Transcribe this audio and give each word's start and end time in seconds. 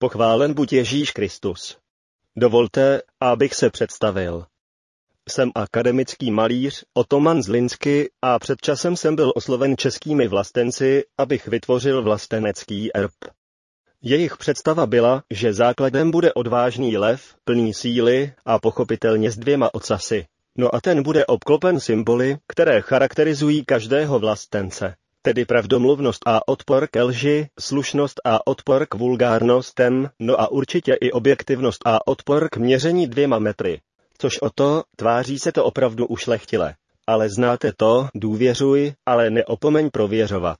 Pochválen 0.00 0.54
buď 0.54 0.72
Ježíš 0.72 1.10
Kristus. 1.10 1.78
Dovolte, 2.36 3.02
abych 3.20 3.54
se 3.54 3.70
představil. 3.70 4.46
Jsem 5.28 5.50
akademický 5.54 6.30
malíř 6.30 6.84
Otoman 6.94 7.42
z 7.42 7.48
Linsky 7.48 8.10
a 8.22 8.38
před 8.38 8.60
časem 8.60 8.96
jsem 8.96 9.16
byl 9.16 9.32
osloven 9.34 9.76
českými 9.76 10.28
vlastenci, 10.28 11.04
abych 11.18 11.48
vytvořil 11.48 12.02
vlastenecký 12.02 12.96
erb. 12.96 13.12
Jejich 14.02 14.36
představa 14.36 14.86
byla, 14.86 15.22
že 15.30 15.52
základem 15.54 16.10
bude 16.10 16.32
odvážný 16.32 16.96
lev, 16.96 17.34
plný 17.44 17.74
síly 17.74 18.32
a 18.44 18.58
pochopitelně 18.58 19.30
s 19.30 19.38
dvěma 19.38 19.74
ocasy. 19.74 20.26
No 20.58 20.74
a 20.74 20.80
ten 20.80 21.02
bude 21.02 21.26
obklopen 21.26 21.80
symboly, 21.80 22.38
které 22.46 22.80
charakterizují 22.80 23.64
každého 23.64 24.18
vlastence 24.18 24.94
tedy 25.28 25.44
pravdomluvnost 25.44 26.22
a 26.26 26.48
odpor 26.48 26.88
k 26.90 27.04
lži, 27.04 27.46
slušnost 27.60 28.20
a 28.24 28.46
odpor 28.46 28.86
k 28.86 28.94
vulgárnostem, 28.94 30.10
no 30.18 30.40
a 30.40 30.48
určitě 30.50 30.94
i 31.00 31.12
objektivnost 31.12 31.82
a 31.86 32.06
odpor 32.06 32.48
k 32.48 32.56
měření 32.56 33.06
dvěma 33.06 33.38
metry. 33.38 33.80
Což 34.18 34.38
o 34.38 34.50
to, 34.50 34.82
tváří 34.96 35.38
se 35.38 35.52
to 35.52 35.64
opravdu 35.64 36.06
ušlechtile. 36.06 36.74
Ale 37.06 37.28
znáte 37.30 37.72
to, 37.76 38.08
důvěřuj, 38.14 38.92
ale 39.06 39.30
neopomeň 39.30 39.90
prověřovat. 39.90 40.58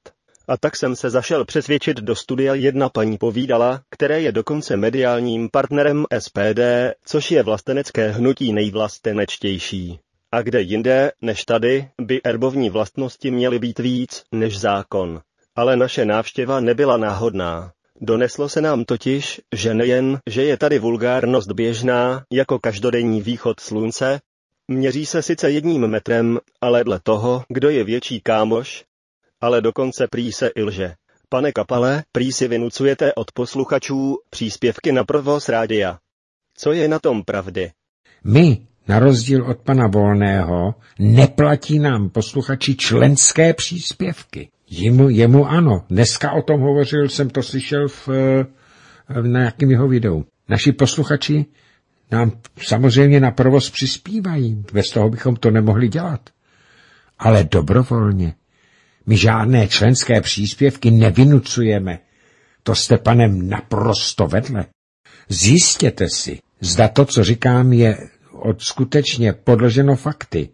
A 0.48 0.56
tak 0.56 0.76
jsem 0.76 0.96
se 0.96 1.10
zašel 1.10 1.44
přesvědčit 1.44 1.96
do 1.96 2.16
studia 2.16 2.54
jedna 2.54 2.88
paní 2.88 3.18
povídala, 3.18 3.80
které 3.90 4.20
je 4.20 4.32
dokonce 4.32 4.76
mediálním 4.76 5.48
partnerem 5.52 6.04
SPD, 6.18 6.60
což 7.04 7.30
je 7.30 7.42
vlastenecké 7.42 8.10
hnutí 8.10 8.52
nejvlastenečtější. 8.52 9.98
A 10.32 10.42
kde 10.42 10.60
jinde, 10.60 11.12
než 11.22 11.44
tady, 11.44 11.88
by 12.00 12.22
erbovní 12.22 12.70
vlastnosti 12.70 13.30
měly 13.30 13.58
být 13.58 13.78
víc, 13.78 14.24
než 14.32 14.60
zákon. 14.60 15.20
Ale 15.56 15.76
naše 15.76 16.04
návštěva 16.04 16.60
nebyla 16.60 16.96
náhodná. 16.96 17.72
Doneslo 18.00 18.48
se 18.48 18.60
nám 18.60 18.84
totiž, 18.84 19.40
že 19.54 19.74
nejen, 19.74 20.18
že 20.26 20.44
je 20.44 20.56
tady 20.56 20.78
vulgárnost 20.78 21.52
běžná, 21.52 22.24
jako 22.32 22.58
každodenní 22.58 23.22
východ 23.22 23.60
slunce, 23.60 24.20
měří 24.68 25.06
se 25.06 25.22
sice 25.22 25.50
jedním 25.50 25.86
metrem, 25.86 26.38
ale 26.60 26.84
dle 26.84 27.00
toho, 27.02 27.44
kdo 27.48 27.70
je 27.70 27.84
větší 27.84 28.20
kámoš, 28.20 28.84
ale 29.40 29.60
dokonce 29.60 30.06
prý 30.10 30.32
se 30.32 30.50
i 30.56 30.62
lže. 30.62 30.94
Pane 31.28 31.52
Kapale, 31.52 32.04
prý 32.12 32.32
si 32.32 32.48
vynucujete 32.48 33.14
od 33.14 33.32
posluchačů 33.32 34.18
příspěvky 34.30 34.92
na 34.92 35.04
provoz 35.04 35.48
rádia. 35.48 35.98
Co 36.56 36.72
je 36.72 36.88
na 36.88 36.98
tom 36.98 37.24
pravdy? 37.24 37.70
My, 38.24 38.66
na 38.88 38.98
rozdíl 38.98 39.44
od 39.44 39.58
pana 39.58 39.86
Volného, 39.86 40.74
neplatí 40.98 41.78
nám 41.78 42.08
posluchači 42.08 42.76
členské 42.76 43.54
příspěvky. 43.54 44.48
Jemu, 44.70 45.08
jemu 45.08 45.48
ano. 45.48 45.84
Dneska 45.90 46.32
o 46.32 46.42
tom 46.42 46.60
hovořil, 46.60 47.08
jsem 47.08 47.30
to 47.30 47.42
slyšel 47.42 47.88
v, 47.88 48.08
v 49.08 49.26
nějakém 49.26 49.70
jeho 49.70 49.88
videu. 49.88 50.24
Naši 50.48 50.72
posluchači 50.72 51.46
nám 52.10 52.32
samozřejmě 52.62 53.20
na 53.20 53.30
provoz 53.30 53.70
přispívají. 53.70 54.64
Bez 54.72 54.90
toho 54.90 55.08
bychom 55.10 55.36
to 55.36 55.50
nemohli 55.50 55.88
dělat. 55.88 56.30
Ale 57.18 57.44
dobrovolně. 57.44 58.34
My 59.06 59.16
žádné 59.16 59.68
členské 59.68 60.20
příspěvky 60.20 60.90
nevinucujeme. 60.90 61.98
To 62.62 62.74
jste 62.74 62.98
panem 62.98 63.48
naprosto 63.48 64.26
vedle. 64.26 64.66
Zjistěte 65.28 66.06
si, 66.14 66.38
zda 66.60 66.88
to, 66.88 67.04
co 67.04 67.24
říkám, 67.24 67.72
je 67.72 67.98
od 68.38 68.62
skutečně 68.62 69.32
podloženo 69.32 69.96
fakty. 69.96 70.50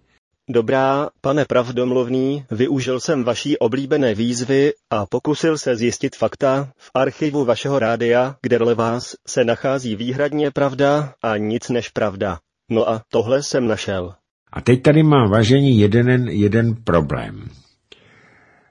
Dobrá, 0.50 1.08
pane 1.20 1.44
pravdomluvný, 1.44 2.44
využil 2.50 3.00
jsem 3.00 3.24
vaší 3.24 3.58
oblíbené 3.58 4.14
výzvy 4.14 4.72
a 4.90 5.06
pokusil 5.06 5.58
se 5.58 5.76
zjistit 5.76 6.16
fakta 6.16 6.68
v 6.78 6.90
archivu 6.94 7.44
vašeho 7.44 7.78
rádia, 7.78 8.36
kde 8.42 8.58
dle 8.58 8.74
vás 8.74 9.16
se 9.26 9.44
nachází 9.44 9.96
výhradně 9.96 10.50
pravda 10.50 11.14
a 11.22 11.36
nic 11.36 11.68
než 11.68 11.88
pravda. 11.88 12.38
No 12.70 12.88
a 12.88 13.02
tohle 13.08 13.42
jsem 13.42 13.66
našel. 13.66 14.14
A 14.52 14.60
teď 14.60 14.82
tady 14.82 15.02
mám 15.02 15.30
vážení 15.30 15.78
jeden, 15.78 16.28
jeden 16.28 16.76
problém. 16.84 17.48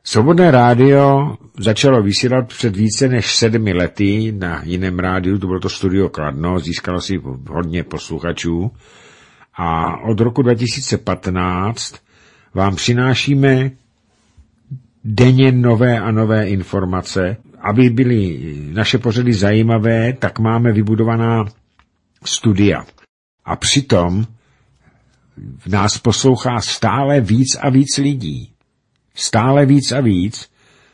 Svobodné 0.04 0.52
rádio 0.52 1.36
začalo 1.60 2.04
vysílat 2.04 2.48
před 2.48 2.76
více 2.76 3.08
než 3.08 3.36
sedmi 3.36 3.74
lety 3.74 4.32
na 4.32 4.62
jiném 4.64 5.00
rádiu, 5.00 5.38
to 5.38 5.48
bylo 5.48 5.60
to 5.60 5.70
Studio 5.70 6.10
Kladno, 6.10 6.60
získalo 6.60 7.02
si 7.02 7.22
hodně 7.50 7.84
posluchačů 7.84 8.72
a 9.56 9.98
od 9.98 10.20
roku 10.20 10.42
2015 10.42 11.96
vám 12.54 12.76
přinášíme 12.76 13.72
denně 15.04 15.52
nové 15.52 16.00
a 16.00 16.12
nové 16.12 16.50
informace. 16.50 17.38
Aby 17.60 17.90
byly 17.90 18.40
naše 18.74 18.98
pořady 18.98 19.34
zajímavé, 19.34 20.14
tak 20.14 20.40
máme 20.40 20.72
vybudovaná 20.72 21.46
studia. 22.26 22.86
A 23.46 23.56
přitom 23.56 24.26
v 25.58 25.68
nás 25.68 25.98
poslouchá 25.98 26.62
stále 26.62 27.22
víc 27.22 27.56
a 27.56 27.70
víc 27.70 27.98
lidí. 27.98 28.52
Stále 29.16 29.66
víc 29.66 29.92
a 29.92 30.02
víc, 30.02 30.50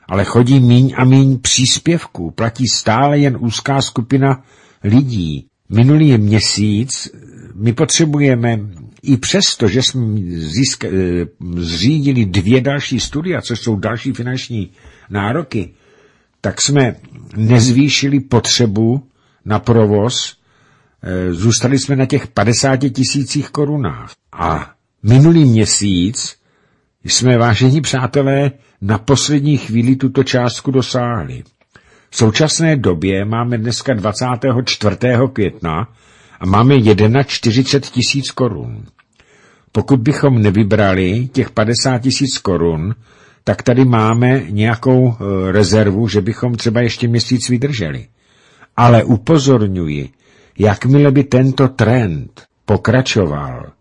ale 0.07 0.25
chodí 0.25 0.59
míň 0.59 0.93
a 0.97 1.03
míň 1.03 1.39
příspěvků. 1.39 2.31
Platí 2.31 2.67
stále 2.67 3.19
jen 3.19 3.37
úzká 3.39 3.81
skupina 3.81 4.43
lidí. 4.83 5.47
Minulý 5.69 6.17
měsíc 6.17 7.09
my 7.59 7.73
potřebujeme 7.73 8.59
i 9.03 9.17
přesto, 9.17 9.67
že 9.67 9.83
jsme 9.83 10.17
získa, 10.37 10.87
eh, 10.87 11.25
zřídili 11.57 12.25
dvě 12.25 12.61
další 12.61 12.99
studia, 12.99 13.41
což 13.41 13.59
jsou 13.59 13.75
další 13.75 14.13
finanční 14.13 14.71
nároky, 15.09 15.73
tak 16.41 16.61
jsme 16.61 16.95
nezvýšili 17.35 18.19
potřebu 18.19 19.07
na 19.45 19.59
provoz, 19.59 20.37
eh, 21.03 21.33
zůstali 21.33 21.79
jsme 21.79 21.95
na 21.95 22.05
těch 22.05 22.27
50 22.27 22.89
tisících 22.89 23.49
korunách. 23.49 24.11
A 24.33 24.71
minulý 25.03 25.45
měsíc 25.45 26.35
jsme, 27.03 27.37
vážení 27.37 27.81
přátelé, 27.81 28.51
na 28.81 28.97
poslední 28.97 29.57
chvíli 29.57 29.95
tuto 29.95 30.23
částku 30.23 30.71
dosáhli. 30.71 31.43
V 32.09 32.17
současné 32.17 32.75
době 32.75 33.25
máme 33.25 33.57
dneska 33.57 33.93
24. 33.93 35.27
května 35.33 35.87
a 36.39 36.45
máme 36.45 36.75
41 37.25 37.89
tisíc 37.93 38.31
korun. 38.31 38.85
Pokud 39.71 39.99
bychom 39.99 40.41
nevybrali 40.41 41.29
těch 41.31 41.51
50 41.51 41.99
tisíc 41.99 42.37
korun, 42.37 42.95
tak 43.43 43.63
tady 43.63 43.85
máme 43.85 44.41
nějakou 44.49 45.13
e, 45.13 45.51
rezervu, 45.51 46.07
že 46.07 46.21
bychom 46.21 46.55
třeba 46.55 46.81
ještě 46.81 47.07
měsíc 47.07 47.49
vydrželi. 47.49 48.07
Ale 48.77 49.03
upozorňuji, 49.03 50.09
jakmile 50.59 51.11
by 51.11 51.23
tento 51.23 51.67
trend 51.67 52.43
pokračoval, 52.65 53.71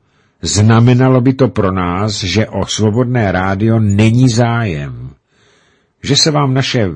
znamenalo 0.42 1.20
by 1.20 1.32
to 1.32 1.48
pro 1.48 1.72
nás, 1.72 2.24
že 2.24 2.48
o 2.48 2.66
svobodné 2.66 3.32
rádio 3.32 3.80
není 3.80 4.28
zájem. 4.28 5.10
Že 6.02 6.16
se 6.16 6.30
vám 6.30 6.54
naše 6.54 6.90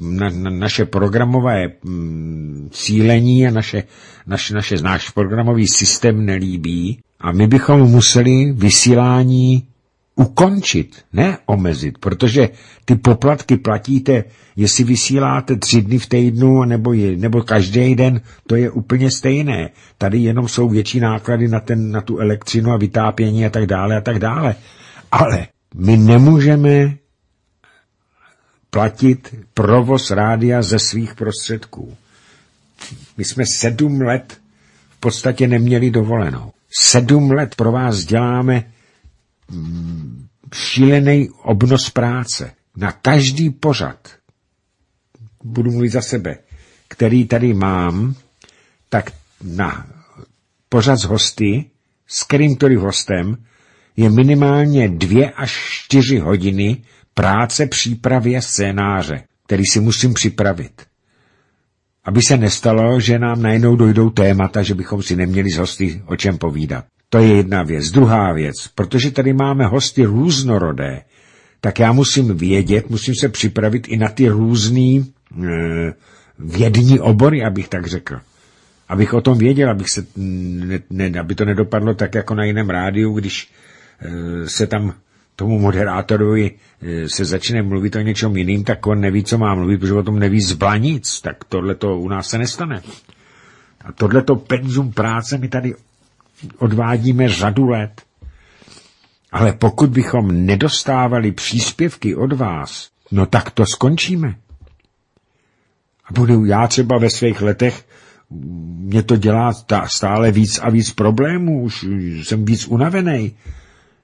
na, 0.00 0.30
na, 0.30 0.50
naše 0.50 0.84
programové 0.84 1.70
cílení 2.70 3.46
a 3.46 3.50
naše, 3.50 3.82
naše, 4.26 4.54
naše, 4.54 4.76
náš 4.82 5.10
programový 5.10 5.68
systém 5.68 6.24
nelíbí 6.24 6.98
a 7.20 7.32
my 7.32 7.46
bychom 7.46 7.80
museli 7.80 8.52
vysílání 8.52 9.62
ukončit, 10.16 10.96
ne 11.12 11.38
omezit, 11.46 11.98
protože 11.98 12.48
ty 12.84 12.94
poplatky 12.94 13.56
platíte, 13.56 14.24
jestli 14.56 14.84
vysíláte 14.84 15.56
tři 15.56 15.82
dny 15.82 15.98
v 15.98 16.06
týdnu 16.06 16.64
nebo, 16.64 16.92
je, 16.92 17.16
nebo 17.16 17.42
každý 17.42 17.94
den, 17.94 18.20
to 18.46 18.56
je 18.56 18.70
úplně 18.70 19.10
stejné. 19.10 19.70
Tady 19.98 20.18
jenom 20.18 20.48
jsou 20.48 20.68
větší 20.68 21.00
náklady 21.00 21.48
na, 21.48 21.60
ten, 21.60 21.90
na 21.90 22.00
tu 22.00 22.18
elektřinu 22.18 22.70
a 22.70 22.76
vytápění 22.76 23.46
a 23.46 23.50
tak 23.50 23.66
dále 23.66 23.96
a 23.96 24.00
tak 24.00 24.18
dále. 24.18 24.54
Ale 25.12 25.46
my 25.74 25.96
nemůžeme 25.96 26.96
platit 28.74 29.34
provoz 29.54 30.10
rádia 30.10 30.62
ze 30.62 30.78
svých 30.78 31.14
prostředků. 31.14 31.96
My 33.16 33.24
jsme 33.24 33.46
sedm 33.46 34.00
let 34.00 34.40
v 34.90 35.00
podstatě 35.00 35.48
neměli 35.48 35.90
dovolenou. 35.90 36.52
Sedm 36.78 37.30
let 37.30 37.54
pro 37.54 37.72
vás 37.72 38.04
děláme 38.04 38.72
mm, 39.50 40.26
šílený 40.54 41.28
obnos 41.30 41.90
práce. 41.90 42.52
Na 42.76 42.92
každý 42.92 43.50
pořad, 43.50 44.08
budu 45.44 45.70
mluvit 45.70 45.92
za 45.92 46.02
sebe, 46.02 46.38
který 46.88 47.26
tady 47.26 47.54
mám, 47.54 48.14
tak 48.88 49.12
na 49.42 49.86
pořad 50.68 50.96
z 50.96 51.04
hosty, 51.04 51.64
s 52.06 52.22
kterýmkoliv 52.22 52.80
hostem, 52.80 53.36
je 53.96 54.10
minimálně 54.10 54.88
dvě 54.88 55.30
až 55.30 55.80
čtyři 55.84 56.18
hodiny 56.18 56.82
práce 57.14 57.66
přípravy 57.66 58.36
a 58.36 58.40
scénáře, 58.40 59.22
který 59.46 59.64
si 59.64 59.80
musím 59.80 60.14
připravit. 60.14 60.82
Aby 62.04 62.22
se 62.22 62.36
nestalo, 62.36 63.00
že 63.00 63.18
nám 63.18 63.42
najednou 63.42 63.76
dojdou 63.76 64.10
témata, 64.10 64.62
že 64.62 64.74
bychom 64.74 65.02
si 65.02 65.16
neměli 65.16 65.50
z 65.50 65.58
hosty 65.58 66.02
o 66.06 66.16
čem 66.16 66.38
povídat. 66.38 66.84
To 67.08 67.18
je 67.18 67.36
jedna 67.36 67.62
věc. 67.62 67.90
Druhá 67.90 68.32
věc, 68.32 68.68
protože 68.74 69.10
tady 69.10 69.32
máme 69.32 69.66
hosty 69.66 70.04
různorodé, 70.04 71.02
tak 71.60 71.78
já 71.78 71.92
musím 71.92 72.36
vědět, 72.36 72.90
musím 72.90 73.14
se 73.14 73.28
připravit 73.28 73.88
i 73.88 73.96
na 73.96 74.08
ty 74.08 74.28
různý 74.28 75.12
e, 75.44 75.48
vědní 76.38 77.00
obory, 77.00 77.44
abych 77.44 77.68
tak 77.68 77.86
řekl. 77.86 78.20
Abych 78.88 79.14
o 79.14 79.20
tom 79.20 79.38
věděl, 79.38 79.70
abych 79.70 79.90
se, 79.90 80.06
ne, 80.16 80.78
ne, 80.90 81.20
aby 81.20 81.34
to 81.34 81.44
nedopadlo 81.44 81.94
tak 81.94 82.14
jako 82.14 82.34
na 82.34 82.44
jiném 82.44 82.70
rádiu, 82.70 83.12
když 83.14 83.48
e, 84.00 84.48
se 84.48 84.66
tam 84.66 84.94
tomu 85.36 85.58
moderátorovi 85.58 86.50
e, 86.82 87.08
se 87.08 87.24
začne 87.24 87.62
mluvit 87.62 87.96
o 87.96 88.00
něčem 88.00 88.36
jiným, 88.36 88.64
tak 88.64 88.86
on 88.86 89.00
neví, 89.00 89.24
co 89.24 89.38
má 89.38 89.54
mluvit, 89.54 89.78
protože 89.78 89.94
o 89.94 90.02
tom 90.02 90.18
neví 90.18 90.40
zbla 90.40 90.76
nic. 90.76 91.20
Tak 91.20 91.44
tohle 91.44 91.74
to 91.74 91.98
u 91.98 92.08
nás 92.08 92.28
se 92.28 92.38
nestane. 92.38 92.82
A 93.84 93.92
tohleto 93.92 94.36
penzum 94.36 94.92
práce 94.92 95.38
my 95.38 95.48
tady 95.48 95.74
odvádíme 96.58 97.28
řadu 97.28 97.68
let. 97.68 98.02
Ale 99.32 99.52
pokud 99.52 99.90
bychom 99.90 100.46
nedostávali 100.46 101.32
příspěvky 101.32 102.14
od 102.14 102.32
vás, 102.32 102.90
no 103.10 103.26
tak 103.26 103.50
to 103.50 103.66
skončíme. 103.66 104.34
A 106.04 106.12
budu 106.14 106.44
já 106.44 106.66
třeba 106.66 106.98
ve 106.98 107.10
svých 107.10 107.42
letech, 107.42 107.84
mě 108.78 109.02
to 109.02 109.16
dělá 109.16 109.52
stále 109.86 110.30
víc 110.30 110.58
a 110.58 110.70
víc 110.70 110.90
problémů, 110.92 111.62
už 111.62 111.86
jsem 112.22 112.44
víc 112.44 112.66
unavený. 112.66 113.32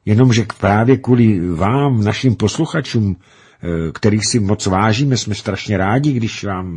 Jenomže 0.08 0.46
právě 0.60 0.96
kvůli 0.96 1.50
vám, 1.54 2.04
našim 2.04 2.36
posluchačům, 2.36 3.16
eh, 3.16 3.92
kterých 3.92 4.26
si 4.26 4.40
moc 4.40 4.66
vážíme, 4.66 5.16
jsme 5.16 5.34
strašně 5.34 5.76
rádi, 5.76 6.12
když 6.12 6.44
vám 6.44 6.72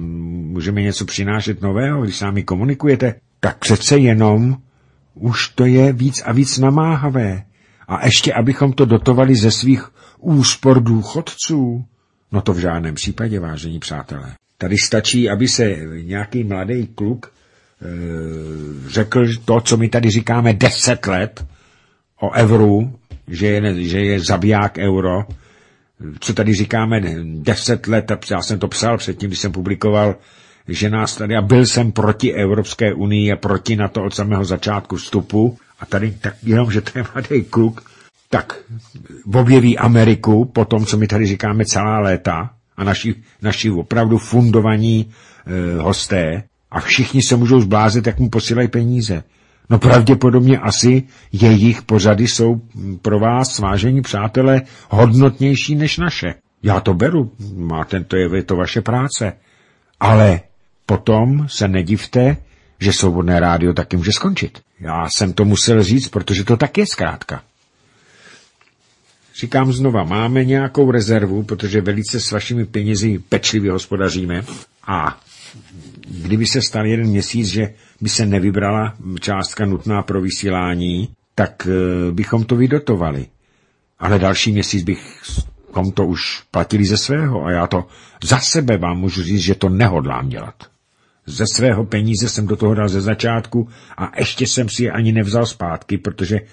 můžeme 0.51 0.81
něco 0.81 1.05
přinášet 1.05 1.61
nového, 1.61 2.01
když 2.01 2.15
s 2.15 2.21
námi 2.21 2.43
komunikujete, 2.43 3.15
tak 3.39 3.57
přece 3.59 3.97
jenom 3.97 4.57
už 5.13 5.47
to 5.47 5.65
je 5.65 5.93
víc 5.93 6.21
a 6.25 6.31
víc 6.31 6.57
namáhavé. 6.57 7.43
A 7.87 8.05
ještě, 8.05 8.33
abychom 8.33 8.73
to 8.73 8.85
dotovali 8.85 9.35
ze 9.35 9.51
svých 9.51 9.91
úspor 10.19 10.83
důchodců, 10.83 11.85
no 12.31 12.41
to 12.41 12.53
v 12.53 12.59
žádném 12.59 12.95
případě, 12.95 13.39
vážení 13.39 13.79
přátelé. 13.79 14.35
Tady 14.57 14.77
stačí, 14.77 15.29
aby 15.29 15.47
se 15.47 15.75
nějaký 16.03 16.43
mladý 16.43 16.87
kluk 16.87 17.25
e, 17.25 17.87
řekl 18.89 19.25
to, 19.45 19.61
co 19.61 19.77
my 19.77 19.89
tady 19.89 20.09
říkáme 20.09 20.53
deset 20.53 21.07
let 21.07 21.45
o 22.21 22.31
euru, 22.31 23.00
že 23.27 23.47
je, 23.47 23.83
že 23.83 23.99
je 23.99 24.19
zabiják 24.19 24.77
euro, 24.77 25.23
co 26.19 26.33
tady 26.33 26.53
říkáme 26.53 27.01
deset 27.23 27.87
let, 27.87 28.11
já 28.31 28.41
jsem 28.41 28.59
to 28.59 28.67
psal 28.67 28.97
předtím, 28.97 29.29
když 29.29 29.39
jsem 29.39 29.51
publikoval, 29.51 30.15
že 30.67 30.89
nás 30.89 31.15
tady, 31.15 31.35
a 31.35 31.41
byl 31.41 31.65
jsem 31.65 31.91
proti 31.91 32.33
Evropské 32.33 32.93
unii 32.93 33.31
a 33.31 33.35
proti 33.35 33.75
na 33.75 33.87
to 33.87 34.03
od 34.03 34.13
samého 34.13 34.45
začátku 34.45 34.95
vstupu, 34.95 35.57
a 35.79 35.85
tady 35.85 36.11
tak 36.11 36.33
jenom, 36.43 36.71
že 36.71 36.81
to 36.81 36.99
je 36.99 37.05
mladý 37.13 37.43
kluk, 37.43 37.91
tak 38.29 38.55
objeví 39.33 39.77
Ameriku 39.77 40.45
po 40.45 40.65
tom, 40.65 40.85
co 40.85 40.97
my 40.97 41.07
tady 41.07 41.25
říkáme 41.25 41.65
celá 41.65 41.99
léta. 41.99 42.49
A 42.77 42.83
naši, 42.83 43.15
naši 43.41 43.71
opravdu 43.71 44.17
fundovaní 44.17 45.11
e, 45.45 45.81
hosté. 45.81 46.43
A 46.71 46.79
všichni 46.79 47.21
se 47.21 47.35
můžou 47.35 47.61
zblázet, 47.61 48.07
jak 48.07 48.19
mu 48.19 48.29
posílají 48.29 48.67
peníze. 48.67 49.23
No 49.71 49.79
pravděpodobně 49.79 50.59
asi 50.59 51.03
jejich 51.31 51.81
pořady 51.81 52.27
jsou 52.27 52.61
pro 53.01 53.19
vás, 53.19 53.55
svážení 53.55 54.01
přátelé, 54.01 54.61
hodnotnější 54.89 55.75
než 55.75 55.97
naše. 55.97 56.33
Já 56.63 56.79
to 56.79 56.93
beru, 56.93 57.31
máte, 57.55 58.03
to 58.03 58.15
je 58.15 58.43
to 58.43 58.55
vaše 58.55 58.81
práce. 58.81 59.33
Ale 59.99 60.41
potom 60.85 61.47
se 61.49 61.67
nedivte, 61.67 62.37
že 62.79 62.93
svobodné 62.93 63.39
rádio 63.39 63.73
taky 63.73 63.97
může 63.97 64.11
skončit. 64.11 64.61
Já 64.79 65.09
jsem 65.09 65.33
to 65.33 65.45
musel 65.45 65.83
říct, 65.83 66.07
protože 66.07 66.43
to 66.43 66.57
tak 66.57 66.77
je 66.77 66.85
zkrátka. 66.87 67.41
Říkám 69.35 69.73
znova, 69.73 70.03
máme 70.03 70.45
nějakou 70.45 70.91
rezervu, 70.91 71.43
protože 71.43 71.81
velice 71.81 72.19
s 72.19 72.31
vašimi 72.31 72.65
penězi 72.65 73.19
pečlivě 73.29 73.71
hospodaříme 73.71 74.43
a 74.87 75.21
kdyby 76.07 76.45
se 76.45 76.61
stal 76.61 76.85
jeden 76.85 77.07
měsíc, 77.07 77.47
že 77.47 77.73
by 78.01 78.09
se 78.09 78.25
nevybrala 78.25 78.93
částka 79.19 79.65
nutná 79.65 80.01
pro 80.01 80.21
vysílání, 80.21 81.09
tak 81.35 81.67
eh, 81.67 82.11
bychom 82.11 82.43
to 82.43 82.55
vydotovali. 82.55 83.25
Ale 83.99 84.19
další 84.19 84.51
měsíc 84.51 84.83
bychom 84.83 85.91
to 85.91 86.05
už 86.05 86.43
platili 86.51 86.85
ze 86.85 86.97
svého 86.97 87.45
a 87.45 87.51
já 87.51 87.67
to 87.67 87.87
za 88.23 88.39
sebe 88.39 88.77
vám 88.77 88.99
můžu 88.99 89.23
říct, 89.23 89.41
že 89.41 89.55
to 89.55 89.69
nehodlám 89.69 90.29
dělat. 90.29 90.55
Ze 91.25 91.45
svého 91.47 91.85
peníze 91.85 92.29
jsem 92.29 92.47
do 92.47 92.55
toho 92.55 92.73
dal 92.73 92.89
ze 92.89 93.01
začátku 93.01 93.69
a 93.97 94.11
ještě 94.17 94.47
jsem 94.47 94.69
si 94.69 94.83
je 94.83 94.91
ani 94.91 95.11
nevzal 95.11 95.45
zpátky, 95.45 95.97
protože 95.97 96.35
eh, 96.35 96.47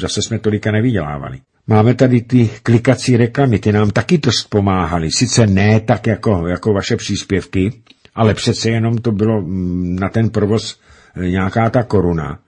zase 0.00 0.22
jsme 0.22 0.38
tolika 0.38 0.70
nevydělávali. 0.70 1.40
Máme 1.66 1.94
tady 1.94 2.20
ty 2.20 2.50
klikací 2.62 3.16
reklamy, 3.16 3.58
ty 3.58 3.72
nám 3.72 3.90
taky 3.90 4.18
dost 4.18 4.44
pomáhaly. 4.44 5.10
Sice 5.10 5.46
ne 5.46 5.80
tak 5.80 6.06
jako, 6.06 6.46
jako 6.46 6.72
vaše 6.72 6.96
příspěvky, 6.96 7.72
ale 8.18 8.34
přece 8.34 8.70
jenom 8.70 8.98
to 8.98 9.12
bylo 9.12 9.42
mm, 9.42 9.96
na 10.00 10.08
ten 10.08 10.30
provoz 10.30 10.80
eh, 11.16 11.28
nějaká 11.28 11.70
ta 11.70 11.82
koruna. 11.82 12.38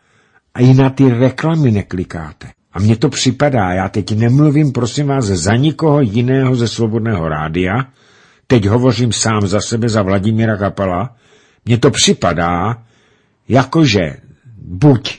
A 0.55 0.61
i 0.61 0.75
na 0.75 0.91
ty 0.91 1.09
reklamy 1.09 1.71
neklikáte. 1.71 2.49
A 2.73 2.79
mně 2.79 2.97
to 2.97 3.09
připadá, 3.09 3.73
já 3.73 3.89
teď 3.89 4.17
nemluvím, 4.17 4.73
prosím 4.73 5.07
vás, 5.07 5.25
za 5.25 5.57
nikoho 5.57 6.01
jiného 6.01 6.57
ze 6.57 6.69
Svobodného 6.69 7.29
rádia, 7.29 7.87
teď 8.47 8.67
hovořím 8.67 9.13
sám 9.13 9.47
za 9.47 9.61
sebe, 9.61 9.89
za 9.89 10.03
Vladimíra 10.03 10.57
Kapala, 10.57 11.17
mně 11.65 11.79
to 11.79 11.91
připadá, 11.91 12.83
jakože 13.49 14.17
buď 14.57 15.19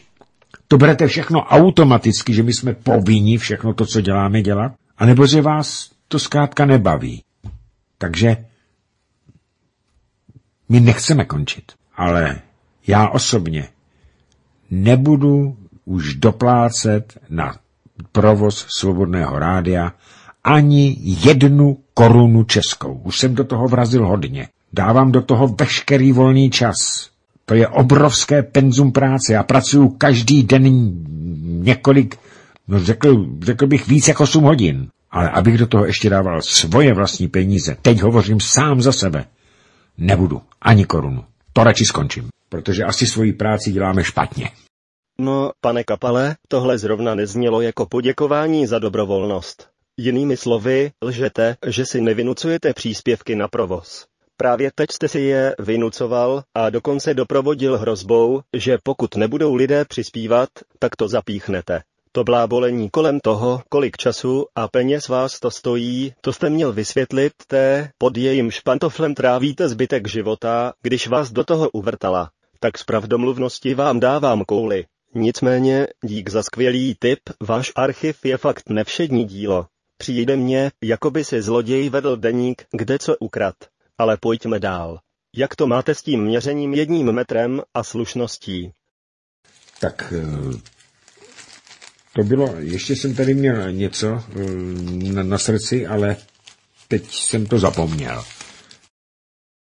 to 0.68 0.78
berete 0.78 1.08
všechno 1.08 1.40
automaticky, 1.40 2.34
že 2.34 2.44
my 2.44 2.54
jsme 2.54 2.74
povinni 2.74 3.38
všechno 3.38 3.74
to, 3.74 3.86
co 3.86 4.02
děláme, 4.02 4.42
dělat, 4.42 4.72
anebo 4.98 5.28
že 5.28 5.42
vás 5.42 5.92
to 6.08 6.20
zkrátka 6.20 6.66
nebaví. 6.66 7.24
Takže 7.98 8.38
my 10.72 10.80
nechceme 10.80 11.26
končit, 11.26 11.72
ale 11.96 12.40
já 12.88 13.10
osobně 13.10 13.68
nebudu 14.72 15.58
už 15.86 16.16
doplácet 16.16 17.20
na 17.30 17.56
provoz 18.12 18.66
svobodného 18.70 19.40
rádia 19.40 19.92
ani 20.44 20.98
jednu 21.02 21.78
korunu 21.94 22.44
českou. 22.44 22.94
Už 23.04 23.20
jsem 23.20 23.36
do 23.36 23.44
toho 23.44 23.68
vrazil 23.68 24.08
hodně. 24.08 24.48
Dávám 24.74 25.12
do 25.12 25.22
toho 25.22 25.48
veškerý 25.48 26.12
volný 26.12 26.50
čas. 26.50 27.10
To 27.46 27.54
je 27.54 27.68
obrovské 27.68 28.44
penzum 28.44 28.92
práce. 28.92 29.34
Já 29.34 29.44
pracuju 29.44 29.90
každý 29.90 30.44
den 30.44 30.64
několik, 31.64 32.16
no 32.68 32.80
řekl, 32.80 33.26
řekl 33.42 33.68
bych 33.68 33.88
víc 33.88 34.08
jak 34.08 34.20
8 34.20 34.44
hodin. 34.44 34.88
Ale 35.12 35.30
abych 35.30 35.58
do 35.58 35.68
toho 35.68 35.86
ještě 35.86 36.10
dával 36.10 36.42
svoje 36.42 36.94
vlastní 36.94 37.28
peníze, 37.28 37.78
teď 37.82 38.02
hovořím 38.02 38.40
sám 38.40 38.82
za 38.82 38.92
sebe, 38.92 39.26
nebudu 39.98 40.42
ani 40.62 40.86
korunu. 40.86 41.26
To 41.54 41.64
radši 41.64 41.86
skončím, 41.86 42.30
protože 42.50 42.84
asi 42.84 43.08
svoji 43.08 43.34
práci 43.34 43.72
děláme 43.72 44.04
špatně. 44.04 44.50
No, 45.20 45.52
pane 45.62 45.84
Kapale, 45.84 46.36
tohle 46.48 46.78
zrovna 46.78 47.16
neznělo 47.16 47.62
jako 47.62 47.86
poděkování 47.86 48.68
za 48.68 48.80
dobrovolnost. 48.80 49.70
Jinými 49.98 50.38
slovy, 50.38 50.92
lžete, 51.04 51.56
že 51.68 51.86
si 51.86 52.02
nevinucujete 52.02 52.74
příspěvky 52.74 53.36
na 53.36 53.48
provoz. 53.48 54.06
Právě 54.38 54.72
teď 54.76 54.92
jste 54.92 55.08
si 55.08 55.20
je 55.20 55.56
vynucoval 55.60 56.44
a 56.56 56.70
dokonce 56.70 57.14
doprovodil 57.14 57.78
hrozbou, 57.78 58.42
že 58.58 58.78
pokud 58.84 59.16
nebudou 59.16 59.56
lidé 59.56 59.86
přispívat, 59.86 60.50
tak 60.80 60.96
to 60.96 61.08
zapíchnete. 61.08 61.82
To 62.14 62.24
blábolení 62.24 62.90
kolem 62.90 63.20
toho, 63.20 63.62
kolik 63.70 63.98
času 63.98 64.46
a 64.56 64.68
peněz 64.68 65.08
vás 65.08 65.40
to 65.40 65.52
stojí, 65.52 66.14
to 66.22 66.34
jste 66.34 66.50
měl 66.50 66.74
vysvětlit 66.74 67.34
té, 67.48 67.92
pod 67.98 68.18
jejím 68.18 68.52
špantoflem 68.52 69.16
trávíte 69.16 69.70
zbytek 69.70 70.08
života, 70.08 70.74
když 70.82 71.08
vás 71.08 71.32
do 71.32 71.44
toho 71.44 71.70
uvrtala. 71.70 72.32
Tak 72.60 72.78
z 72.78 72.84
pravdomluvnosti 72.84 73.74
vám 73.74 74.00
dávám 74.00 74.44
kouli. 74.44 74.86
Nicméně, 75.16 75.88
dík 76.04 76.30
za 76.30 76.44
skvělý 76.44 76.96
tip, 77.00 77.20
váš 77.44 77.72
archiv 77.76 78.26
je 78.26 78.38
fakt 78.38 78.70
nevšední 78.70 79.26
dílo. 79.26 79.66
Přijde 79.98 80.36
mně, 80.36 80.72
jako 80.84 81.12
by 81.12 81.24
si 81.24 81.42
zloděj 81.42 81.90
vedl 81.90 82.18
deník, 82.18 82.66
kde 82.72 83.00
co 83.00 83.16
ukrad. 83.20 83.56
Ale 83.98 84.18
pojďme 84.18 84.60
dál. 84.60 85.00
Jak 85.36 85.56
to 85.56 85.68
máte 85.68 85.96
s 85.96 86.02
tím 86.02 86.24
měřením 86.24 86.74
jedním 86.74 87.12
metrem 87.12 87.62
a 87.74 87.84
slušností? 87.84 88.72
Tak 89.80 90.14
eh, 90.18 90.81
to 92.16 92.24
bylo, 92.24 92.56
ještě 92.60 92.96
jsem 92.96 93.16
tady 93.16 93.34
měl 93.34 93.72
něco 93.72 94.24
eh, 94.36 95.14
na, 95.14 95.24
na 95.24 95.38
srdci, 95.38 95.88
ale 95.88 96.16
teď 96.88 97.12
jsem 97.12 97.46
to 97.46 97.60
zapomněl. 97.60 98.24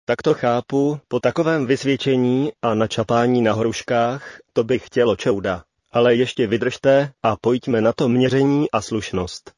Tak 0.08 0.22
to 0.22 0.34
chápu, 0.34 1.00
po 1.08 1.20
takovém 1.20 1.66
vysvědčení 1.66 2.52
a 2.62 2.74
načapání 2.74 3.42
na 3.42 3.52
hruškách, 3.54 4.38
to 4.52 4.64
bych 4.64 4.86
chtělo 4.86 5.16
čouda. 5.16 5.62
Ale 5.92 6.14
ještě 6.14 6.46
vydržte 6.46 7.10
a 7.22 7.36
pojďme 7.36 7.80
na 7.80 7.92
to 7.92 8.08
měření 8.08 8.70
a 8.70 8.80
slušnost. 8.82 9.52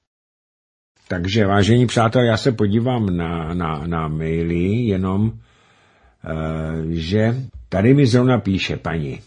Takže, 1.09 1.47
vážení 1.47 1.87
přátelé, 1.87 2.27
já 2.27 2.37
se 2.37 2.53
podívám 2.53 3.17
na, 3.17 3.55
na, 3.55 3.87
na 3.87 4.09
maily, 4.09 4.65
jenom, 4.65 5.33
e, 5.33 6.95
že 6.95 7.35
tady 7.69 7.95
mi 7.95 8.07
zrovna 8.07 8.39
píše 8.39 8.77
paní. 8.77 9.21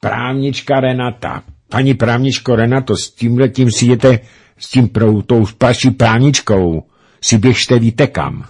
Právnička 0.00 0.80
Renata. 0.80 1.42
Paní 1.70 1.94
právničko 1.94 2.56
Renato, 2.56 2.96
s 2.96 3.10
tímhle 3.10 3.48
tím 3.48 3.70
si 3.70 3.86
jdete, 3.86 4.18
s 4.58 4.68
tím 4.70 4.88
prou, 4.88 5.22
tou 5.22 5.46
paší 5.58 5.90
právničkou, 5.90 6.82
si 7.20 7.38
běžte 7.38 7.78
víte 7.78 8.06
kam. 8.06 8.44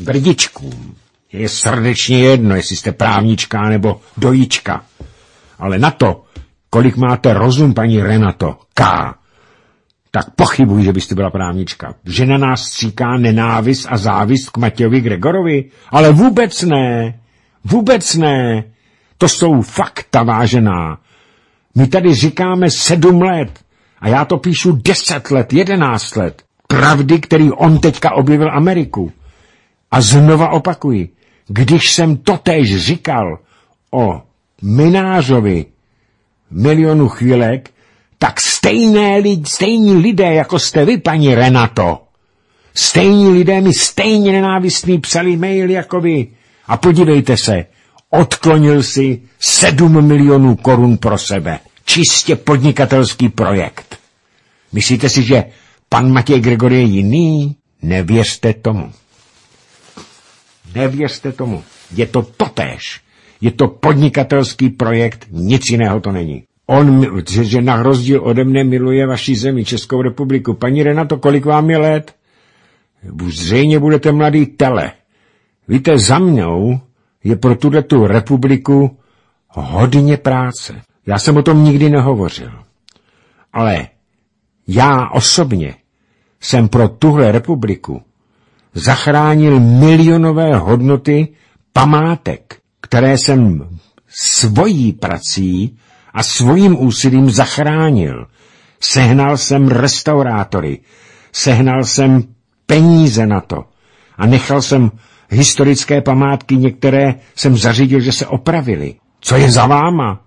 brdičkům. 0.00 0.94
Je 1.32 1.48
srdečně 1.48 2.18
jedno, 2.18 2.56
jestli 2.56 2.76
jste 2.76 2.92
právnička 2.92 3.68
nebo 3.68 4.00
dojička. 4.16 4.84
Ale 5.58 5.78
na 5.78 5.90
to, 5.90 6.22
kolik 6.70 6.96
máte 6.96 7.34
rozum, 7.34 7.74
paní 7.74 8.02
Renato, 8.02 8.58
K, 8.74 8.84
tak 10.10 10.30
pochybuji, 10.36 10.84
že 10.84 10.92
byste 10.92 11.14
byla 11.14 11.30
právnička. 11.30 11.94
Že 12.04 12.26
na 12.26 12.38
nás 12.38 12.62
stříká 12.62 13.16
nenávist 13.16 13.86
a 13.90 13.96
závist 13.96 14.50
k 14.50 14.56
Matějovi 14.56 15.00
Gregorovi? 15.00 15.64
Ale 15.88 16.12
vůbec 16.12 16.62
ne. 16.62 17.20
Vůbec 17.64 18.14
ne. 18.14 18.64
To 19.18 19.28
jsou 19.28 19.62
fakta, 19.62 20.22
vážená. 20.22 20.98
My 21.74 21.86
tady 21.86 22.14
říkáme 22.14 22.70
sedm 22.70 23.22
let 23.22 23.60
a 24.00 24.08
já 24.08 24.24
to 24.24 24.38
píšu 24.38 24.72
deset 24.72 25.30
let, 25.30 25.52
jedenáct 25.52 26.16
let. 26.16 26.42
Pravdy, 26.68 27.20
který 27.20 27.52
on 27.52 27.78
teďka 27.78 28.12
objevil 28.12 28.50
Ameriku. 28.52 29.12
A 29.90 30.00
znova 30.00 30.48
opakuji, 30.48 31.08
když 31.48 31.92
jsem 31.92 32.16
totéž 32.16 32.76
říkal 32.76 33.38
o 33.90 34.22
Minářovi 34.62 35.66
milionu 36.50 37.08
chvílek, 37.08 37.70
tak 38.18 38.40
stejné 38.40 39.16
lid, 39.16 39.48
stejní 39.48 39.94
lidé, 39.94 40.34
jako 40.34 40.58
jste 40.58 40.84
vy, 40.84 40.98
paní 40.98 41.34
Renato, 41.34 42.02
stejní 42.74 43.28
lidé 43.28 43.60
mi 43.60 43.72
stejně 43.72 44.32
nenávistný 44.32 44.98
psali 44.98 45.36
mail 45.36 45.70
jako 45.70 46.00
vy. 46.00 46.28
A 46.66 46.76
podívejte 46.76 47.36
se, 47.36 47.66
odklonil 48.10 48.82
si 48.82 49.22
sedm 49.40 50.06
milionů 50.06 50.56
korun 50.56 50.96
pro 50.96 51.18
sebe. 51.18 51.58
Čistě 51.84 52.36
podnikatelský 52.36 53.28
projekt. 53.28 53.98
Myslíte 54.72 55.08
si, 55.08 55.22
že 55.22 55.44
pan 55.88 56.12
Matěj 56.12 56.40
Gregor 56.40 56.72
je 56.72 56.80
jiný? 56.82 57.56
Nevěřte 57.82 58.52
tomu. 58.54 58.92
Nevěřte 60.74 61.32
tomu. 61.32 61.64
Je 61.94 62.06
to 62.06 62.22
totéž. 62.22 63.00
Je 63.40 63.50
to 63.50 63.68
podnikatelský 63.68 64.68
projekt, 64.68 65.26
nic 65.30 65.70
jiného 65.70 66.00
to 66.00 66.12
není. 66.12 66.44
On, 66.66 67.06
že, 67.26 67.62
na 67.62 67.82
rozdíl 67.82 68.22
ode 68.22 68.44
mne 68.44 68.64
miluje 68.64 69.06
vaši 69.06 69.36
zemi, 69.36 69.64
Českou 69.64 70.02
republiku. 70.02 70.54
Paní 70.54 70.82
Renato, 70.82 71.18
kolik 71.18 71.44
vám 71.44 71.70
je 71.70 71.78
let? 71.78 72.14
Zřejmě 73.26 73.78
budete 73.78 74.12
mladý 74.12 74.46
tele. 74.46 74.92
Víte, 75.68 75.98
za 75.98 76.18
mnou 76.18 76.80
je 77.24 77.36
pro 77.36 77.56
tuhle 77.56 77.82
tu 77.82 78.06
republiku 78.06 78.98
hodně 79.48 80.16
práce. 80.16 80.82
Já 81.06 81.18
jsem 81.18 81.36
o 81.36 81.42
tom 81.42 81.64
nikdy 81.64 81.90
nehovořil. 81.90 82.52
Ale 83.52 83.88
já 84.68 85.08
osobně 85.10 85.74
jsem 86.40 86.68
pro 86.68 86.88
tuhle 86.88 87.32
republiku 87.32 88.02
zachránil 88.74 89.60
milionové 89.60 90.56
hodnoty 90.56 91.28
památek, 91.72 92.58
které 92.80 93.18
jsem 93.18 93.68
svojí 94.08 94.92
prací 94.92 95.78
a 96.14 96.22
svým 96.22 96.82
úsilím 96.82 97.30
zachránil. 97.30 98.26
Sehnal 98.80 99.36
jsem 99.36 99.68
restaurátory, 99.68 100.78
sehnal 101.32 101.84
jsem 101.84 102.24
peníze 102.66 103.26
na 103.26 103.40
to 103.40 103.64
a 104.16 104.26
nechal 104.26 104.62
jsem 104.62 104.90
historické 105.30 106.00
památky, 106.00 106.56
některé 106.56 107.14
jsem 107.36 107.56
zařídil, 107.56 108.00
že 108.00 108.12
se 108.12 108.26
opravili. 108.26 108.94
Co 109.20 109.36
je 109.36 109.50
za 109.50 109.66
váma? 109.66 110.20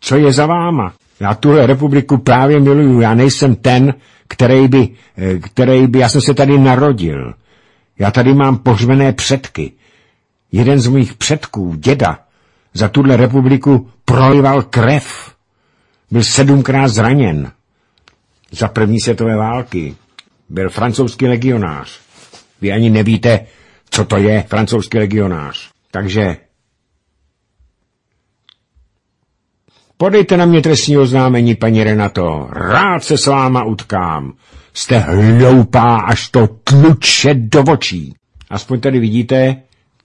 Co 0.00 0.16
je 0.16 0.32
za 0.32 0.46
váma? 0.46 0.92
Já 1.20 1.34
tuhle 1.34 1.66
republiku 1.66 2.18
právě 2.18 2.60
miluju. 2.60 3.00
Já 3.00 3.14
nejsem 3.14 3.54
ten, 3.54 3.94
který 4.28 4.68
by, 4.68 4.88
eh, 5.18 5.38
který 5.38 5.86
by, 5.86 5.98
já 5.98 6.08
jsem 6.08 6.20
se 6.20 6.34
tady 6.34 6.58
narodil. 6.58 7.34
Já 7.98 8.10
tady 8.10 8.34
mám 8.34 8.58
pohřbené 8.58 9.12
předky. 9.12 9.72
Jeden 10.52 10.80
z 10.80 10.86
mých 10.86 11.14
předků, 11.14 11.74
děda, 11.76 12.18
za 12.74 12.88
tuhle 12.88 13.16
republiku 13.16 13.90
prolival 14.04 14.62
krev. 14.62 15.34
Byl 16.10 16.22
sedmkrát 16.22 16.88
zraněn. 16.88 17.52
Za 18.50 18.68
první 18.68 19.00
světové 19.00 19.36
války. 19.36 19.96
Byl 20.48 20.70
francouzský 20.70 21.26
legionář. 21.26 22.05
Vy 22.60 22.72
ani 22.72 22.90
nevíte, 22.90 23.46
co 23.90 24.04
to 24.04 24.16
je 24.16 24.42
francouzský 24.42 24.98
legionář. 24.98 25.70
Takže 25.90 26.36
podejte 29.96 30.36
na 30.36 30.44
mě 30.46 30.62
trestní 30.62 30.98
oznámení, 30.98 31.54
paní 31.54 31.84
Renato. 31.84 32.48
Rád 32.52 33.04
se 33.04 33.18
s 33.18 33.26
váma 33.26 33.64
utkám. 33.64 34.32
Jste 34.74 34.98
hloupá, 34.98 35.96
až 35.96 36.28
to 36.28 36.46
tluče 36.46 37.34
do 37.34 37.62
očí. 37.62 38.14
Aspoň 38.50 38.80
tady 38.80 38.98
vidíte, 39.00 39.56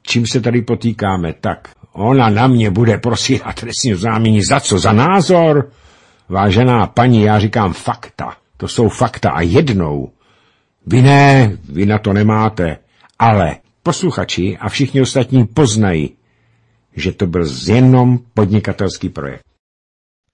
čím 0.03 0.27
se 0.27 0.41
tady 0.41 0.62
potýkáme. 0.62 1.34
Tak, 1.34 1.70
ona 1.93 2.29
na 2.29 2.48
mě 2.48 2.72
bude 2.72 2.98
prosit 2.98 3.41
a 3.46 3.53
trestní 3.53 3.93
oznámení 3.93 4.43
za 4.43 4.60
co? 4.60 4.79
Za 4.79 4.91
názor? 4.91 5.70
Vážená 6.29 6.88
paní, 6.88 7.22
já 7.22 7.39
říkám 7.39 7.74
fakta. 7.74 8.34
To 8.58 8.67
jsou 8.67 8.89
fakta 8.89 9.31
a 9.31 9.41
jednou. 9.41 10.12
Vy 10.85 11.01
ne, 11.01 11.57
vy 11.69 11.85
na 11.85 12.00
to 12.00 12.13
nemáte, 12.13 12.77
ale 13.19 13.57
posluchači 13.83 14.57
a 14.57 14.69
všichni 14.69 15.01
ostatní 15.01 15.47
poznají, 15.47 16.17
že 16.95 17.11
to 17.11 17.27
byl 17.27 17.45
jenom 17.67 18.19
podnikatelský 18.33 19.09
projekt. 19.09 19.45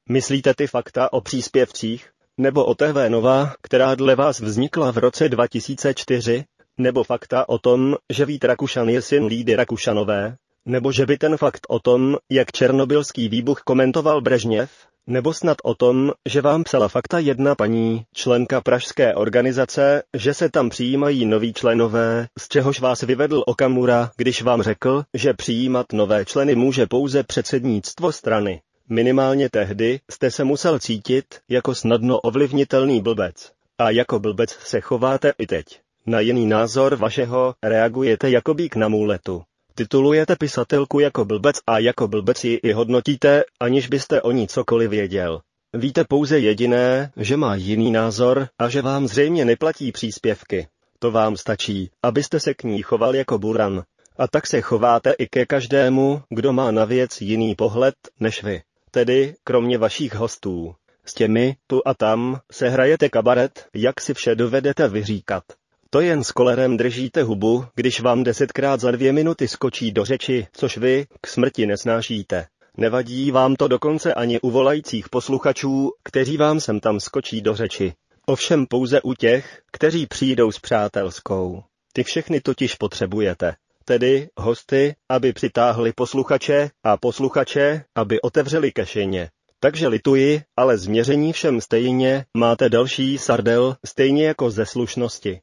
Myslíte 0.09 0.53
ty 0.53 0.67
fakta 0.67 1.13
o 1.13 1.21
příspěvcích? 1.21 2.09
Nebo 2.37 2.65
o 2.65 2.75
TV 2.75 3.09
Nova, 3.09 3.53
která 3.61 3.95
dle 3.95 4.15
vás 4.15 4.39
vznikla 4.39 4.91
v 4.91 4.97
roce 4.97 5.29
2004? 5.29 6.43
Nebo 6.77 7.03
fakta 7.03 7.49
o 7.49 7.57
tom, 7.57 7.95
že 8.13 8.25
Vít 8.25 8.43
Rakušan 8.43 8.89
je 8.89 9.01
syn 9.01 9.25
Lídy 9.25 9.55
Rakušanové? 9.55 10.35
Nebo 10.65 10.91
že 10.91 11.05
by 11.05 11.17
ten 11.17 11.37
fakt 11.37 11.67
o 11.69 11.79
tom, 11.79 12.17
jak 12.31 12.51
černobylský 12.51 13.29
výbuch 13.29 13.61
komentoval 13.61 14.21
Brežněv? 14.21 14.71
Nebo 15.09 15.33
snad 15.33 15.57
o 15.63 15.75
tom, 15.75 16.11
že 16.29 16.41
vám 16.41 16.63
psala 16.63 16.87
fakta 16.87 17.19
jedna 17.19 17.55
paní, 17.55 18.05
členka 18.13 18.61
pražské 18.61 19.15
organizace, 19.15 20.03
že 20.13 20.33
se 20.33 20.49
tam 20.49 20.69
přijímají 20.69 21.25
noví 21.25 21.53
členové, 21.53 22.27
z 22.39 22.47
čehož 22.47 22.79
vás 22.79 23.01
vyvedl 23.01 23.43
Okamura, 23.45 24.11
když 24.17 24.41
vám 24.41 24.61
řekl, 24.61 25.03
že 25.13 25.33
přijímat 25.33 25.93
nové 25.93 26.25
členy 26.25 26.55
může 26.55 26.85
pouze 26.85 27.23
předsednictvo 27.23 28.11
strany. 28.11 28.61
Minimálně 28.89 29.49
tehdy 29.49 29.99
jste 30.11 30.31
se 30.31 30.43
musel 30.43 30.79
cítit 30.79 31.25
jako 31.49 31.75
snadno 31.75 32.19
ovlivnitelný 32.19 33.01
blbec. 33.01 33.51
A 33.77 33.89
jako 33.89 34.19
blbec 34.19 34.49
se 34.49 34.81
chováte 34.81 35.33
i 35.37 35.47
teď. 35.47 35.65
Na 36.05 36.19
jiný 36.19 36.45
názor 36.45 36.95
vašeho 36.95 37.55
reagujete 37.63 38.29
jako 38.29 38.53
bík 38.53 38.75
na 38.75 38.87
můletu. 38.87 39.43
Titulujete 39.77 40.35
pisatelku 40.35 40.99
jako 40.99 41.25
blbec 41.25 41.55
a 41.67 41.79
jako 41.79 42.07
blbec 42.07 42.43
ji 42.43 42.55
i 42.55 42.71
hodnotíte, 42.71 43.43
aniž 43.59 43.87
byste 43.87 44.21
o 44.21 44.31
ní 44.31 44.47
cokoliv 44.47 44.89
věděl. 44.89 45.41
Víte 45.73 46.03
pouze 46.03 46.39
jediné, 46.39 47.11
že 47.17 47.37
má 47.37 47.55
jiný 47.55 47.91
názor 47.91 48.47
a 48.59 48.69
že 48.69 48.81
vám 48.81 49.07
zřejmě 49.07 49.45
neplatí 49.45 49.91
příspěvky. 49.91 50.67
To 50.99 51.11
vám 51.11 51.37
stačí, 51.37 51.91
abyste 52.03 52.39
se 52.39 52.53
k 52.53 52.63
ní 52.63 52.81
choval 52.81 53.15
jako 53.15 53.37
buran. 53.37 53.83
A 54.17 54.27
tak 54.27 54.47
se 54.47 54.61
chováte 54.61 55.11
i 55.11 55.27
ke 55.27 55.45
každému, 55.45 56.21
kdo 56.29 56.53
má 56.53 56.71
na 56.71 56.85
věc 56.85 57.21
jiný 57.21 57.55
pohled 57.55 57.95
než 58.19 58.43
vy. 58.43 58.61
Tedy, 58.91 59.35
kromě 59.43 59.77
vašich 59.77 60.15
hostů. 60.15 60.75
S 61.05 61.13
těmi, 61.13 61.55
tu 61.67 61.81
a 61.85 61.93
tam, 61.93 62.39
se 62.51 62.69
hrajete 62.69 63.09
kabaret, 63.09 63.67
jak 63.75 64.01
si 64.01 64.13
vše 64.13 64.35
dovedete 64.35 64.87
vyříkat. 64.87 65.43
To 65.89 66.01
jen 66.01 66.23
s 66.23 66.31
kolerem 66.31 66.77
držíte 66.77 67.23
hubu, 67.23 67.65
když 67.75 67.99
vám 67.99 68.23
desetkrát 68.23 68.79
za 68.79 68.91
dvě 68.91 69.13
minuty 69.13 69.47
skočí 69.47 69.91
do 69.91 70.05
řeči, 70.05 70.47
což 70.53 70.77
vy 70.77 71.05
k 71.21 71.27
smrti 71.27 71.65
nesnášíte. 71.65 72.45
Nevadí 72.77 73.31
vám 73.31 73.55
to 73.55 73.67
dokonce 73.67 74.13
ani 74.13 74.39
u 74.39 74.49
volajících 74.49 75.09
posluchačů, 75.09 75.91
kteří 76.03 76.37
vám 76.37 76.59
sem 76.59 76.79
tam 76.79 76.99
skočí 76.99 77.41
do 77.41 77.55
řeči. 77.55 77.93
Ovšem 78.25 78.65
pouze 78.65 79.01
u 79.01 79.13
těch, 79.13 79.61
kteří 79.71 80.05
přijdou 80.05 80.51
s 80.51 80.59
přátelskou. 80.59 81.63
Ty 81.93 82.03
všechny 82.03 82.41
totiž 82.41 82.75
potřebujete. 82.75 83.55
Tedy 83.85 84.29
hosty, 84.37 84.95
aby 85.09 85.33
přitáhli 85.33 85.93
posluchače 85.93 86.69
a 86.83 86.97
posluchače, 86.97 87.83
aby 87.95 88.21
otevřeli 88.21 88.71
kešeně. 88.71 89.29
Takže 89.59 89.87
lituji, 89.87 90.41
ale 90.57 90.77
změření 90.77 91.33
všem 91.33 91.61
stejně, 91.61 92.25
máte 92.33 92.69
další 92.69 93.17
sardel, 93.17 93.75
stejně 93.85 94.27
jako 94.27 94.51
ze 94.51 94.65
slušnosti. 94.65 95.39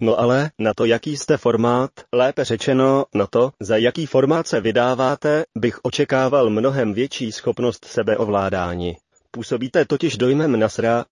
No 0.00 0.20
ale 0.20 0.50
na 0.58 0.74
to, 0.74 0.84
jaký 0.84 1.16
jste 1.16 1.36
formát, 1.36 1.90
lépe 2.12 2.44
řečeno 2.44 3.04
na 3.14 3.26
to, 3.26 3.50
za 3.60 3.76
jaký 3.76 4.06
formát 4.06 4.46
se 4.46 4.60
vydáváte, 4.60 5.44
bych 5.56 5.78
očekával 5.82 6.50
mnohem 6.50 6.94
větší 6.94 7.32
schopnost 7.32 7.84
sebeovládání. 7.84 8.96
Působíte 9.30 9.84
totiž 9.84 10.16
dojmem 10.16 10.60
nasra 10.60 11.04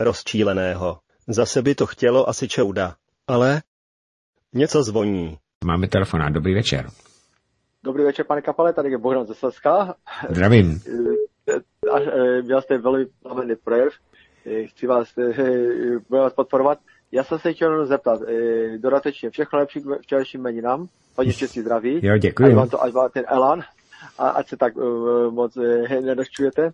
rozčíleného. 0.00 0.98
Zase 1.28 1.62
by 1.62 1.74
to 1.74 1.86
chtělo 1.86 2.28
asi 2.28 2.48
čouda. 2.48 2.94
Ale 3.26 3.62
něco 4.52 4.82
zvoní. 4.82 5.38
Máme 5.64 5.88
telefonát. 5.88 6.32
Dobrý 6.32 6.54
večer. 6.54 6.90
Dobrý 7.84 8.04
večer, 8.04 8.26
pane 8.26 8.42
Kapale, 8.42 8.72
tady 8.72 8.90
je 8.90 8.98
Bohdan 8.98 9.26
ze 9.26 9.34
Slezska. 9.34 9.94
Zdravím. 10.30 10.80
Až, 11.92 12.02
měl 12.42 12.62
jste 12.62 12.78
velmi 12.78 13.06
plamený 13.22 13.54
projev. 13.64 13.92
Chci 14.66 14.86
vás, 14.86 15.08
vás 16.08 16.32
podporovat 16.32 16.78
Já 17.12 17.24
jsem 17.24 17.38
se 17.38 17.52
chtěl 17.52 17.86
zeptat, 17.86 18.20
e, 18.22 18.78
dodatečně 18.78 19.30
všechno 19.30 19.58
lepší 19.58 19.80
k 19.80 20.02
včerejším 20.02 20.40
jmeninám, 20.40 20.88
hodně 21.16 21.32
štěstí 21.32 21.60
zdraví. 21.60 22.00
Jo, 22.02 22.18
děkuji. 22.18 22.46
Ať 22.46 22.54
vám 22.54 22.68
to, 22.68 22.82
ať 22.82 22.92
vám 22.92 23.10
ten 23.10 23.24
elan, 23.28 23.62
a 24.18 24.28
ať 24.28 24.48
se 24.48 24.56
tak 24.56 24.76
uh, 24.76 25.34
moc 25.34 25.56
uh, 25.56 25.64
nedošťujete. 26.00 26.70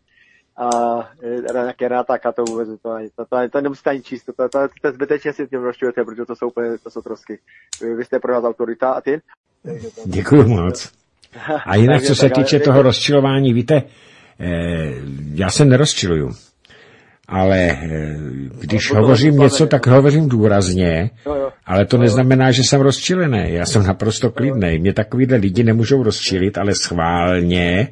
A 0.57 0.97
uh, 0.97 1.05
nějaké 1.53 1.89
rátáka 1.89 2.33
to 2.33 2.45
vůbec, 2.45 2.69
to, 2.83 2.91
ani, 2.91 3.09
to, 3.17 3.25
to, 3.25 3.37
to 3.53 3.61
nemusíte 3.61 3.91
ani 3.91 4.03
číst, 4.03 4.25
to, 4.25 4.33
to, 4.33 4.49
to, 4.49 4.59
to 4.83 4.93
zbytečně 4.93 5.33
si 5.33 5.47
tím 5.47 5.61
rozčujete, 5.61 6.05
protože 6.05 6.25
to 6.25 6.37
jsou 6.37 6.49
úplně, 6.49 6.79
to 6.79 6.91
jsou 6.91 7.03
trosky. 7.03 7.39
Vy 7.97 8.05
jste 8.05 8.19
pro 8.19 8.33
nás 8.33 8.45
autorita 8.45 8.91
a 8.91 9.01
ty? 9.01 9.21
Děkuji 10.07 10.43
moc. 10.43 10.93
A 11.67 11.77
jinak, 11.77 12.03
co 12.07 12.15
se 12.15 12.31
týče 12.31 12.61
toho 12.61 12.83
rozčilování, 12.83 13.53
víte, 13.53 13.83
eh, 14.41 14.95
já 15.35 15.51
se 15.51 15.65
nerozčiluju 15.65 16.31
ale 17.29 17.59
eh, 17.71 18.17
když 18.61 18.93
no, 18.93 19.01
hovořím 19.01 19.37
něco, 19.39 19.67
tak 19.67 19.87
hovořím 19.87 20.29
důrazně, 20.29 21.11
ale 21.67 21.87
to 21.87 21.99
neznamená, 21.99 22.51
že 22.51 22.63
jsem 22.63 22.81
rozčilený. 22.81 23.45
Já 23.47 23.67
jsem 23.67 23.87
naprosto 23.87 24.31
klidný. 24.31 24.79
Mě 24.79 24.93
takovýhle 24.93 25.37
lidi 25.37 25.65
nemůžou 25.65 26.03
rozčilit, 26.03 26.59
ale 26.59 26.75
schválně, 26.75 27.89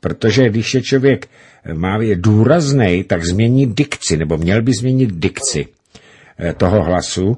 protože 0.00 0.48
když 0.48 0.74
je 0.74 0.82
člověk 0.82 1.28
eh, 1.64 1.74
má 1.74 1.98
je 2.02 2.16
důrazný, 2.16 3.04
tak 3.04 3.24
změní 3.24 3.66
dikci, 3.66 4.16
nebo 4.16 4.36
měl 4.36 4.62
by 4.62 4.72
změnit 4.72 5.10
dikci 5.12 5.66
eh, 6.38 6.52
toho 6.52 6.82
hlasu, 6.82 7.36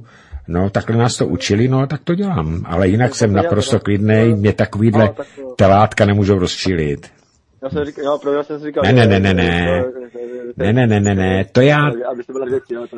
No, 0.53 0.71
takhle 0.71 0.97
nás 0.97 1.17
to 1.17 1.27
učili, 1.27 1.69
no, 1.69 1.87
tak 1.87 2.01
to 2.05 2.15
dělám. 2.15 2.63
Ale 2.65 2.89
jinak 2.89 3.15
jsem 3.15 3.33
naprosto 3.33 3.81
klidný, 3.81 4.35
mě 4.35 4.53
takovýhle 4.53 5.11
telátka 5.57 6.07
nemůžou 6.07 6.39
rozčilit. 6.39 7.20
Já 7.63 7.71
jsem 7.71 7.85
říkal, 7.85 8.05
jo, 8.25 8.33
já 8.33 8.43
jsem 8.43 8.61
říkal, 8.61 8.85
ne, 8.85 8.93
ne, 8.93 9.07
ne, 9.07 9.21
ne, 9.21 9.35
ne. 9.35 9.85
Ne, 10.57 10.73
ne, 10.73 10.87
ne, 10.87 11.01
ne, 11.01 11.15
ne, 11.15 11.45
to 11.53 11.61
já... 11.61 11.91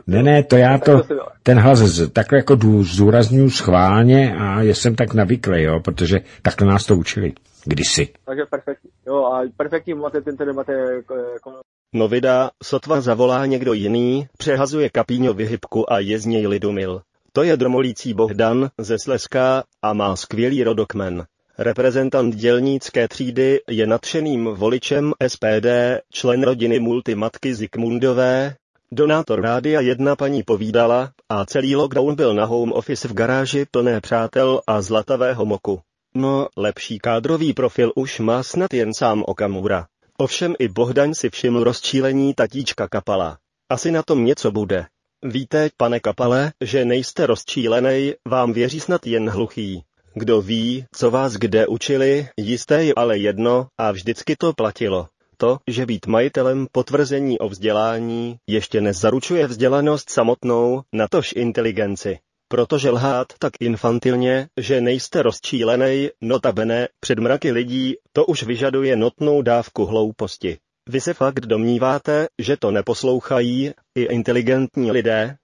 Ne, 0.07 0.23
ne, 0.23 0.42
to 0.42 0.57
já 0.57 0.78
to, 0.78 1.02
ten 1.42 1.59
hlas 1.59 2.09
takhle 2.12 2.38
jako 2.38 2.57
zdůraznuju 2.83 3.50
schválně 3.50 4.37
a 4.37 4.62
jsem 4.62 4.95
tak 4.95 5.14
navyklý, 5.14 5.62
jo, 5.62 5.81
protože 5.81 6.21
takhle 6.42 6.66
nás 6.66 6.87
to 6.87 6.97
učili. 6.97 7.33
Kdysi. 7.64 8.09
Takže 8.25 8.42
perfektní. 8.50 8.90
Jo, 9.07 9.25
a 9.25 9.42
perfektní 9.57 9.95
máte 9.95 10.21
ten 10.21 10.37
tedy 10.37 10.52
máte... 10.52 10.73
Jako... 10.73 11.61
Novida, 11.95 12.50
sotva 12.62 13.00
zavolá 13.00 13.47
někdo 13.47 13.73
jiný, 13.73 14.26
přehazuje 14.38 14.90
kapíňo 14.90 15.35
vyhybku 15.35 15.92
a 15.92 15.99
je 15.99 16.19
z 16.19 16.26
něj 16.26 16.47
lidumil. 16.47 17.02
To 17.33 17.42
je 17.42 17.57
dromolící 17.57 18.14
Bohdan 18.14 18.71
ze 18.78 18.97
Slezska 18.99 19.64
a 19.83 19.92
má 19.92 20.16
skvělý 20.16 20.64
rodokmen. 20.64 21.25
Reprezentant 21.59 22.35
dělnické 22.35 23.09
třídy 23.09 23.61
je 23.68 23.87
nadšeným 23.87 24.44
voličem 24.44 25.12
SPD, 25.28 25.66
člen 26.12 26.42
rodiny 26.42 26.80
multimatky 26.80 27.54
Zikmundové. 27.54 28.56
Donátor 28.92 29.40
Rádia 29.40 29.80
1 29.80 30.16
paní 30.16 30.42
povídala 30.42 31.12
a 31.28 31.44
celý 31.44 31.76
lockdown 31.76 32.14
byl 32.14 32.35
na 32.35 32.44
home 32.44 32.73
office 32.73 33.09
v 33.09 33.14
garáži 33.14 33.66
plné 33.71 34.00
přátel 34.00 34.61
a 34.66 34.82
zlatavého 34.82 35.44
moku. 35.44 35.80
No, 36.14 36.49
lepší 36.56 36.99
kádrový 36.99 37.52
profil 37.52 37.92
už 37.97 38.21
má 38.21 38.42
snad 38.42 38.75
jen 38.75 38.94
sám 38.94 39.25
Okamura. 39.26 39.87
Ovšem 40.18 40.54
i 40.59 40.68
Bohdaň 40.68 41.14
si 41.14 41.30
všiml 41.30 41.64
rozčílení 41.64 42.35
tatíčka 42.35 42.88
Kapala. 42.88 43.38
Asi 43.68 43.90
na 43.90 44.02
tom 44.02 44.25
něco 44.25 44.50
bude. 44.50 44.87
Víte, 45.23 45.71
pane 45.76 46.00
Kapale, 46.00 46.52
že 46.61 46.85
nejste 46.85 47.26
rozčílenej, 47.26 48.14
vám 48.28 48.52
věří 48.52 48.80
snad 48.80 49.06
jen 49.06 49.30
hluchý. 49.30 49.82
Kdo 50.14 50.42
ví, 50.42 50.85
co 50.95 51.11
vás 51.11 51.33
kde 51.33 51.66
učili, 51.66 52.28
jisté 52.37 52.85
je 52.85 52.92
ale 52.97 53.19
jedno 53.19 53.66
a 53.78 53.92
vždycky 53.92 54.37
to 54.37 54.52
platilo. 54.52 55.09
To, 55.37 55.59
že 55.69 55.87
být 55.87 56.07
majitelem 56.07 56.66
potvrzení 56.73 57.38
o 57.38 57.49
vzdělání, 57.49 58.37
ještě 58.47 58.81
nezaručuje 58.81 59.47
vzdělanost 59.47 60.11
samotnou, 60.11 60.83
natož 60.95 61.33
inteligenci. 61.37 62.19
Protože 62.49 62.90
lhát 62.90 63.26
tak 63.38 63.52
infantilně, 63.61 64.49
že 64.61 64.81
nejste 64.81 65.23
rozčílenej, 65.23 66.11
notabene, 66.21 66.88
před 67.00 67.19
mraky 67.19 67.52
lidí, 67.52 67.95
to 68.12 68.26
už 68.26 68.42
vyžaduje 68.42 68.96
notnou 68.96 69.42
dávku 69.42 69.85
hlouposti. 69.85 70.59
Vy 70.88 71.01
se 71.01 71.14
fakt 71.14 71.40
domníváte, 71.40 72.27
že 72.38 72.57
to 72.57 72.70
neposlouchají 72.70 73.70
i 73.94 74.03
inteligentní 74.03 74.90
lidé? 74.90 75.37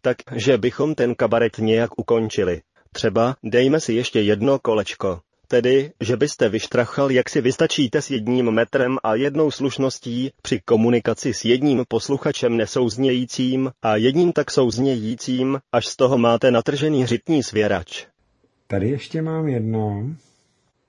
Takže 0.00 0.58
bychom 0.58 0.94
ten 0.94 1.14
kabaret 1.14 1.58
nějak 1.58 1.98
ukončili. 1.98 2.62
Třeba, 2.96 3.36
dejme 3.42 3.80
si 3.80 3.92
ještě 3.92 4.20
jedno 4.20 4.58
kolečko. 4.58 5.20
Tedy, 5.48 5.92
že 6.00 6.16
byste 6.16 6.48
vyštrachal, 6.48 7.10
jak 7.10 7.28
si 7.30 7.40
vystačíte 7.40 8.02
s 8.02 8.10
jedním 8.10 8.50
metrem 8.50 8.96
a 9.02 9.14
jednou 9.14 9.50
slušností 9.50 10.32
při 10.42 10.60
komunikaci 10.64 11.34
s 11.34 11.44
jedním 11.44 11.84
posluchačem 11.88 12.56
nesouznějícím 12.56 13.70
a 13.82 13.96
jedním 13.96 14.32
tak 14.32 14.50
souznějícím, 14.50 15.58
až 15.72 15.86
z 15.86 15.96
toho 15.96 16.18
máte 16.18 16.50
natržený 16.50 17.06
řitní 17.06 17.42
svěrač. 17.42 18.06
Tady 18.66 18.88
ještě 18.88 19.22
mám 19.22 19.48
jedno. 19.48 20.04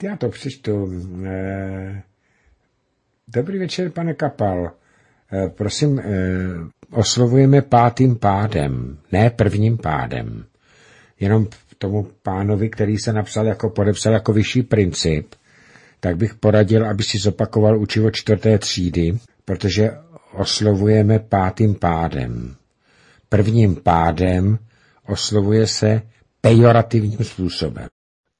Já 0.04 0.16
to 0.18 0.30
přečtu. 0.30 0.92
Eh, 1.26 2.04
dobrý 3.28 3.60
večer, 3.60 3.92
pane 3.92 4.14
Kapal. 4.14 4.72
Eh, 5.34 5.50
prosím, 5.50 6.00
eh, 6.00 6.06
oslovujeme 6.92 7.62
pátým 7.62 8.16
pádem, 8.16 8.98
ne 9.12 9.30
prvním 9.30 9.78
pádem. 9.78 10.46
Jenom 11.20 11.48
tomu 11.78 12.08
pánovi, 12.24 12.70
který 12.70 12.98
se 12.98 13.14
napsal 13.14 13.46
jako, 13.46 13.70
podepsal 13.70 14.14
jako 14.14 14.34
vyšší 14.34 14.62
princip, 14.64 15.36
tak 16.00 16.18
bych 16.18 16.36
poradil, 16.36 16.90
aby 16.90 17.04
si 17.04 17.18
zopakoval 17.18 17.80
učivo 17.80 18.12
čtvrté 18.12 18.58
třídy, 18.58 19.18
protože 19.46 19.92
oslovujeme 20.34 21.20
pátým 21.20 21.76
pádem. 21.76 22.56
Prvním 23.30 23.76
pádem 23.76 24.60
oslovuje 25.08 25.68
se 25.68 26.02
pejorativním 26.42 27.24
způsobem. 27.24 27.88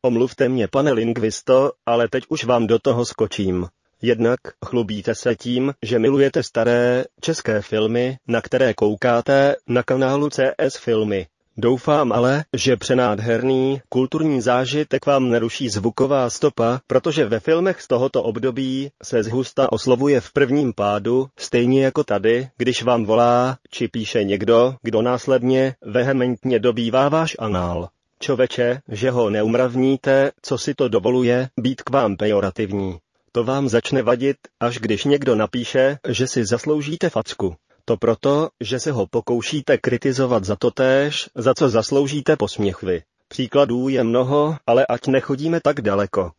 Omluvte 0.02 0.50
mě, 0.50 0.68
pane 0.68 0.92
lingvisto, 0.92 1.72
ale 1.86 2.08
teď 2.08 2.24
už 2.30 2.44
vám 2.44 2.68
do 2.68 2.80
toho 2.80 3.06
skočím. 3.06 3.68
Jednak 4.02 4.40
chlubíte 4.66 5.16
se 5.16 5.36
tím, 5.36 5.74
že 5.84 6.00
milujete 6.00 6.44
staré 6.44 7.04
české 7.22 7.62
filmy, 7.62 8.18
na 8.28 8.42
které 8.42 8.74
koukáte 8.74 9.56
na 9.68 9.84
kanálu 9.84 10.30
CS 10.30 10.78
Filmy. 10.80 11.28
Doufám 11.60 12.12
ale, 12.12 12.44
že 12.54 12.76
přenádherný 12.76 13.82
kulturní 13.90 14.42
zážitek 14.42 15.06
vám 15.06 15.30
neruší 15.30 15.70
zvuková 15.70 16.30
stopa, 16.30 16.82
protože 16.88 17.26
ve 17.26 17.40
filmech 17.40 17.82
z 17.82 17.88
tohoto 17.88 18.24
období 18.24 18.92
se 19.04 19.24
zhusta 19.24 19.72
oslovuje 19.72 20.22
v 20.22 20.34
prvním 20.34 20.74
pádu, 20.74 21.28
stejně 21.38 21.84
jako 21.86 22.04
tady, 22.04 22.50
když 22.58 22.84
vám 22.84 23.06
volá, 23.06 23.58
či 23.70 23.88
píše 23.88 24.24
někdo, 24.24 24.76
kdo 24.82 25.02
následně 25.02 25.76
vehementně 25.82 26.60
dobývá 26.60 27.10
váš 27.10 27.36
anál. 27.40 27.90
Čoveče, 28.20 28.82
že 28.90 29.12
ho 29.12 29.30
neumravníte, 29.30 30.32
co 30.42 30.58
si 30.58 30.74
to 30.74 30.88
dovoluje, 30.88 31.50
být 31.60 31.82
k 31.82 31.90
vám 31.90 32.18
pejorativní. 32.18 32.98
To 33.32 33.44
vám 33.44 33.70
začne 33.70 34.02
vadit, 34.02 34.38
až 34.60 34.80
když 34.80 35.04
někdo 35.04 35.36
napíše, 35.36 35.98
že 36.08 36.28
si 36.28 36.46
zasloužíte 36.46 37.10
facku. 37.10 37.56
To 37.90 37.98
proto, 37.98 38.50
že 38.64 38.80
se 38.80 38.92
ho 38.92 39.08
pokoušíte 39.08 39.78
kritizovat 39.78 40.44
za 40.44 40.56
to 40.56 40.72
též, 40.72 41.30
za 41.36 41.54
co 41.54 41.70
zasloužíte 41.70 42.36
posměchvy. 42.36 43.02
Příkladů 43.28 43.90
je 43.90 44.04
mnoho, 44.04 44.56
ale 44.68 44.86
ať 44.86 45.08
nechodíme 45.08 45.60
tak 45.62 45.82
daleko. 45.82 46.32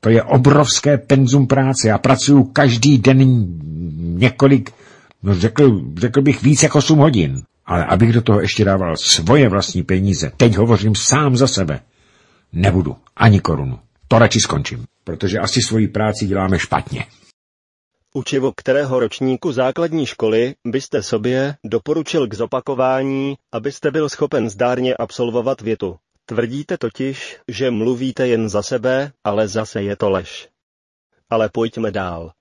To 0.00 0.08
je 0.08 0.22
obrovské 0.22 0.98
penzum 0.98 1.46
práce. 1.46 1.88
Já 1.88 1.98
pracuji 1.98 2.44
každý 2.44 2.98
den 2.98 3.18
několik, 4.18 4.70
no 5.22 5.34
řekl, 5.34 5.80
řekl 5.96 6.22
bych 6.22 6.42
víc 6.42 6.62
jako 6.62 6.78
8 6.78 6.98
hodin. 6.98 7.42
Ale 7.66 7.84
abych 7.84 8.12
do 8.12 8.22
toho 8.22 8.40
ještě 8.40 8.64
dával 8.64 8.96
svoje 8.96 9.48
vlastní 9.48 9.82
peníze, 9.82 10.32
teď 10.36 10.56
hovořím 10.56 10.94
sám 10.94 11.36
za 11.36 11.46
sebe, 11.46 11.80
nebudu 12.52 12.96
ani 13.16 13.40
korunu. 13.40 13.78
To 14.08 14.18
radši 14.18 14.40
skončím, 14.40 14.84
protože 15.04 15.38
asi 15.38 15.62
svoji 15.62 15.88
práci 15.88 16.26
děláme 16.26 16.58
špatně. 16.58 17.06
Učivo 18.18 18.52
kterého 18.52 19.00
ročníku 19.00 19.52
základní 19.52 20.06
školy 20.06 20.54
byste 20.64 21.02
sobě 21.02 21.54
doporučil 21.64 22.26
k 22.28 22.34
zopakování, 22.34 23.36
abyste 23.52 23.90
byl 23.90 24.08
schopen 24.08 24.50
zdárně 24.50 24.94
absolvovat 24.94 25.60
větu. 25.60 25.96
Tvrdíte 26.26 26.78
totiž, 26.78 27.36
že 27.48 27.70
mluvíte 27.70 28.28
jen 28.28 28.48
za 28.48 28.62
sebe, 28.62 29.12
ale 29.24 29.48
zase 29.48 29.82
je 29.82 29.96
to 29.96 30.10
lež. 30.10 30.48
Ale 31.30 31.48
pojďme 31.48 31.90
dál. 31.90 32.32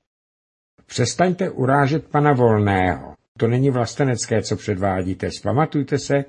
Přestaňte 0.85 1.49
urážet 1.49 2.07
pana 2.07 2.33
Volného. 2.33 3.15
To 3.37 3.47
není 3.47 3.69
vlastenecké, 3.69 4.41
co 4.41 4.55
předvádíte. 4.55 5.31
Zpamatujte 5.31 5.99
se, 5.99 6.25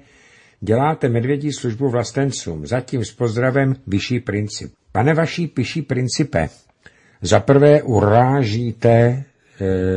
děláte 0.60 1.08
medvědí 1.08 1.52
službu 1.52 1.90
vlastencům. 1.90 2.66
Zatím 2.66 3.04
s 3.04 3.12
pozdravem 3.12 3.76
vyšší 3.86 4.20
princip. 4.20 4.72
Pane 4.92 5.14
vaší 5.14 5.46
piší 5.46 5.82
principe, 5.82 6.48
za 7.22 7.40
prvé 7.40 7.82
urážíte 7.82 9.24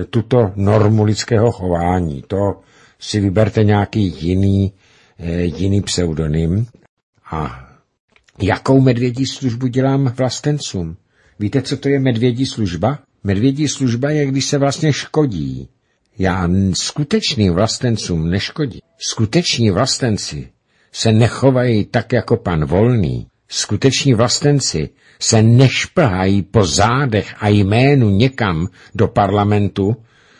tuto 0.10 0.52
normu 0.56 1.04
lidského 1.04 1.52
chování. 1.52 2.24
To 2.28 2.60
si 3.00 3.19
vyberte 3.19 3.63
nějaký 3.63 4.13
jiný, 4.19 4.74
e, 5.19 5.41
jiný 5.41 5.82
pseudonym. 5.82 6.65
A 7.32 7.67
jakou 8.41 8.82
medvědí 8.82 9.26
službu 9.26 9.67
dělám 9.67 10.13
vlastencům? 10.17 10.97
Víte, 11.39 11.62
co 11.62 11.78
to 11.78 11.89
je 11.89 12.00
medvědí 12.00 12.45
služba? 12.45 13.00
Medvědí 13.24 13.67
služba 13.67 14.10
je, 14.10 14.26
když 14.26 14.45
se 14.45 14.58
vlastně 14.58 14.93
škodí. 14.93 15.69
Já 16.17 16.50
skutečným 16.74 17.54
vlastencům 17.54 18.30
neškodí. 18.30 18.80
Skuteční 18.97 19.71
vlastenci 19.71 20.50
se 20.91 21.12
nechovají 21.12 21.86
tak 21.86 22.13
jako 22.13 22.38
pan 22.38 22.65
Volný. 22.65 23.28
Skuteční 23.54 24.14
vlastenci 24.14 24.90
se 25.20 25.42
nešplhají 25.44 26.42
po 26.42 26.66
zádech 26.66 27.36
a 27.40 27.48
jménu 27.48 28.10
někam 28.10 28.68
do 28.96 29.08
parlamentu, 29.08 29.96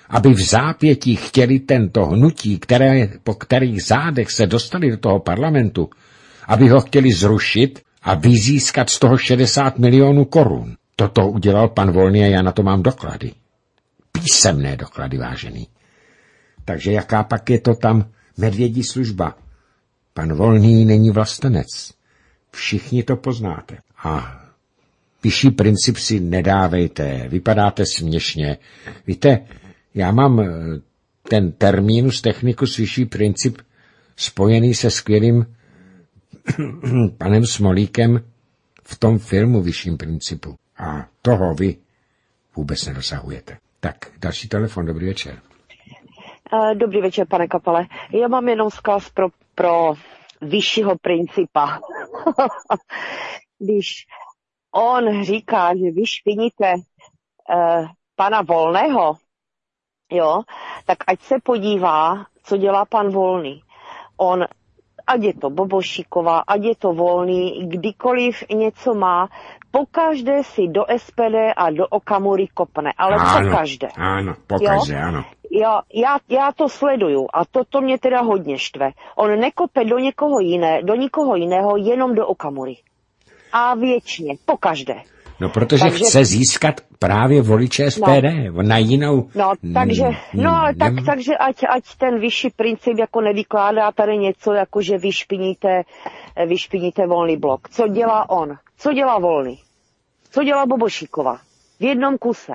aby 0.10 0.34
v 0.34 0.42
zápětí 0.42 1.16
chtěli 1.16 1.60
tento 1.60 2.06
hnutí, 2.06 2.60
které, 2.60 3.10
po 3.24 3.34
kterých 3.34 3.84
zádech 3.84 4.32
se 4.32 4.48
dostali 4.48 4.92
do 4.92 4.98
toho 4.98 5.20
parlamentu, 5.20 5.90
aby 6.48 6.70
ho 6.70 6.82
chtěli 6.82 7.14
zrušit 7.14 7.82
a 8.02 8.16
vyzískat 8.16 8.90
z 8.90 9.00
toho 9.00 9.18
60 9.18 9.80
milionů 9.80 10.26
korun. 10.26 10.76
Toto 10.96 11.28
udělal 11.28 11.68
pan 11.68 11.92
Volný 11.92 12.24
a 12.24 12.28
já 12.28 12.42
na 12.42 12.52
to 12.52 12.64
mám 12.64 12.84
doklady. 12.84 13.32
Písemné 14.12 14.78
doklady, 14.78 15.18
vážený. 15.18 15.68
Takže 16.66 16.92
jaká 16.92 17.24
pak 17.24 17.50
je 17.50 17.60
to 17.60 17.76
tam 17.76 18.10
medvědí 18.38 18.84
služba? 18.84 19.36
Pan 20.14 20.34
Volný 20.34 20.86
není 20.86 21.12
vlastenec. 21.12 22.01
Všichni 22.56 23.04
to 23.04 23.16
poznáte. 23.16 23.78
A 24.04 24.42
vyšší 25.24 25.50
princip 25.50 25.98
si 25.98 26.20
nedávejte, 26.20 27.26
vypadáte 27.28 27.86
směšně. 27.86 28.58
Víte, 29.08 29.46
já 29.96 30.12
mám 30.12 30.40
eh, 30.40 30.46
ten 31.30 31.52
termínus 31.52 32.22
technicus 32.22 32.78
vyšší 32.78 33.06
princip 33.06 33.58
spojený 34.16 34.74
se 34.74 34.92
skvělým 34.92 35.46
panem 37.18 37.46
Smolíkem 37.46 38.24
v 38.84 39.00
tom 39.00 39.20
filmu 39.20 39.62
Vyšším 39.62 39.98
principu. 39.98 40.56
A 40.78 41.08
toho 41.22 41.54
vy 41.56 41.76
vůbec 42.56 42.86
nedosahujete. 42.86 43.58
Tak, 43.80 43.96
další 44.20 44.48
telefon, 44.48 44.86
dobrý 44.86 45.06
večer. 45.06 45.40
Eh, 46.54 46.76
dobrý 46.76 47.02
večer, 47.02 47.28
pane 47.28 47.48
Kapale. 47.48 47.86
Já 48.22 48.28
mám 48.28 48.48
jenom 48.50 48.70
zkaz 48.72 49.10
pro, 49.10 49.28
pro 49.56 49.94
vyššího 50.42 50.98
principa. 51.02 51.80
Když 53.60 54.06
on 54.76 55.24
říká, 55.24 55.76
že 55.76 55.92
vy 55.92 56.06
špiníte 56.06 56.74
uh, 56.74 57.88
pana 58.16 58.42
Volného, 58.42 59.14
jo, 60.12 60.42
tak 60.86 60.98
ať 61.08 61.22
se 61.22 61.36
podívá, 61.44 62.26
co 62.44 62.58
dělá 62.58 62.86
pan 62.86 63.10
Volný. 63.10 63.62
On, 64.18 64.46
ať 65.08 65.22
je 65.22 65.34
to 65.34 65.50
Bobošíková, 65.50 66.44
ať 66.48 66.62
je 66.64 66.76
to 66.76 66.94
Volný, 66.94 67.68
kdykoliv 67.68 68.44
něco 68.50 68.94
má, 68.94 69.30
pokaždé 69.72 70.44
si 70.44 70.68
do 70.68 70.86
SPD 70.98 71.54
a 71.58 71.72
do 71.72 71.88
Okamury 71.88 72.48
kopne, 72.48 72.94
ale 72.98 73.16
ano, 73.16 73.50
pokaždé. 73.50 73.88
Ano, 73.98 74.34
pokaždé, 74.48 74.94
jo? 74.94 75.08
ano. 75.08 75.24
Jo, 75.54 75.82
já, 75.94 76.18
já 76.30 76.52
to 76.52 76.70
sleduju 76.70 77.28
a 77.34 77.46
to, 77.46 77.64
to 77.70 77.82
mě 77.82 78.00
teda 78.00 78.22
hodně 78.22 78.60
štve. 78.60 78.92
On 79.16 79.40
nekope 79.40 79.86
do 79.86 80.00
někoho 80.00 80.40
jiné, 80.40 80.84
do 80.84 80.96
nikoho 80.96 81.36
jiného, 81.36 81.78
jenom 81.78 82.16
do 82.16 82.28
Okamury. 82.28 82.76
A 83.54 83.76
věčně, 83.76 84.36
pokaždé. 84.46 84.96
No, 85.40 85.50
protože 85.50 85.84
takže, 85.84 86.06
chce 86.06 86.26
získat 86.26 86.76
právě 87.00 87.42
voliče 87.42 87.92
SPD 87.92 88.24
no, 88.52 88.64
na 88.64 88.78
jinou... 88.78 89.30
No, 89.36 89.54
takže, 89.74 90.04
no, 90.34 90.56
ale 90.56 90.76
tak, 90.76 90.94
takže 91.06 91.38
ať, 91.38 91.56
ať 91.70 91.84
ten 91.98 92.20
vyšší 92.20 92.50
princip 92.50 92.98
jako 92.98 93.22
nevykládá 93.22 93.92
tady 93.92 94.18
něco, 94.18 94.54
jako 94.54 94.82
že 94.82 94.98
vyšpiníte, 94.98 95.82
vyšpiníte 96.46 97.08
volný 97.08 97.38
blok. 97.38 97.70
Co 97.70 97.88
dělá 97.88 98.30
on? 98.30 98.58
Co 98.78 98.94
dělá 98.94 99.20
volný? 99.20 99.60
Co 100.32 100.44
dělá 100.44 100.66
Bobošíková? 100.66 101.38
V 101.80 101.84
jednom 101.84 102.18
kuse. 102.18 102.54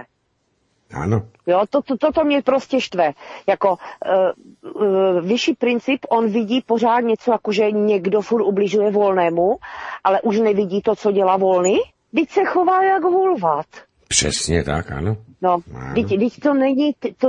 Ano. 0.95 1.23
Jo, 1.47 1.63
to, 1.71 1.83
to, 1.83 1.97
toto 1.97 2.25
mě 2.25 2.43
prostě 2.43 2.81
štve. 2.81 3.13
Jako 3.47 3.71
uh, 3.71 4.83
uh, 4.83 5.21
vyšší 5.21 5.55
princip, 5.55 6.01
on 6.09 6.29
vidí 6.29 6.63
pořád 6.67 7.01
něco, 7.01 7.33
jako 7.33 7.53
že 7.53 7.71
někdo 7.71 8.21
furt 8.21 8.45
ubližuje 8.45 8.91
volnému, 8.91 9.57
ale 10.05 10.21
už 10.21 10.39
nevidí 10.41 10.83
to, 10.83 10.97
co 10.97 11.13
dělá 11.13 11.37
volný. 11.37 11.79
Teď 12.15 12.31
se 12.31 12.45
chová 12.45 12.83
jak 12.85 13.03
hulvat. 13.03 13.67
Přesně 14.09 14.65
tak, 14.65 14.91
ano. 14.91 15.17
No, 15.43 15.59
teď 15.95 16.41
to 16.43 16.55
není, 16.55 16.95
to, 17.19 17.29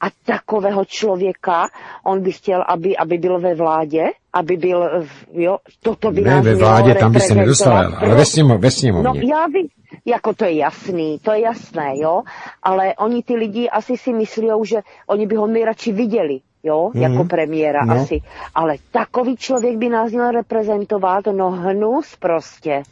a 0.00 0.06
takového 0.24 0.84
člověka, 0.84 1.68
on 2.04 2.22
by 2.22 2.32
chtěl, 2.32 2.64
aby, 2.68 2.96
aby 2.96 3.18
byl 3.18 3.40
ve 3.40 3.54
vládě, 3.54 4.04
aby 4.32 4.56
byl, 4.56 5.06
jo, 5.32 5.58
toto 5.82 6.10
by 6.10 6.20
Ne, 6.20 6.40
ve 6.40 6.54
vládě, 6.54 6.94
tam 6.94 7.12
by 7.12 7.20
se 7.20 7.34
nedostal, 7.34 7.94
ale 7.98 8.14
ve, 8.14 8.24
sněmo, 8.24 8.58
ve 8.58 8.70
sněmovně. 8.70 9.08
No, 9.08 9.28
já 9.28 9.48
by, 9.48 9.68
jako 10.04 10.34
to 10.34 10.44
je 10.44 10.56
jasný, 10.56 11.18
to 11.22 11.32
je 11.32 11.40
jasné, 11.40 11.92
jo, 11.94 12.22
ale 12.62 12.94
oni 12.98 13.22
ty 13.22 13.36
lidi 13.36 13.68
asi 13.68 13.96
si 13.96 14.12
myslí, 14.12 14.48
že 14.64 14.76
oni 15.06 15.26
by 15.26 15.36
ho 15.36 15.46
nejradši 15.46 15.92
viděli, 15.92 16.40
jo, 16.62 16.90
mm-hmm. 16.94 17.10
jako 17.10 17.24
premiéra 17.24 17.84
no. 17.84 17.94
asi. 17.94 18.18
Ale 18.54 18.76
takový 18.92 19.36
člověk 19.36 19.76
by 19.76 19.88
nás 19.88 20.12
měl 20.12 20.30
reprezentovat, 20.30 21.24
no 21.32 21.50
hnus 21.50 22.16
prostě. 22.16 22.82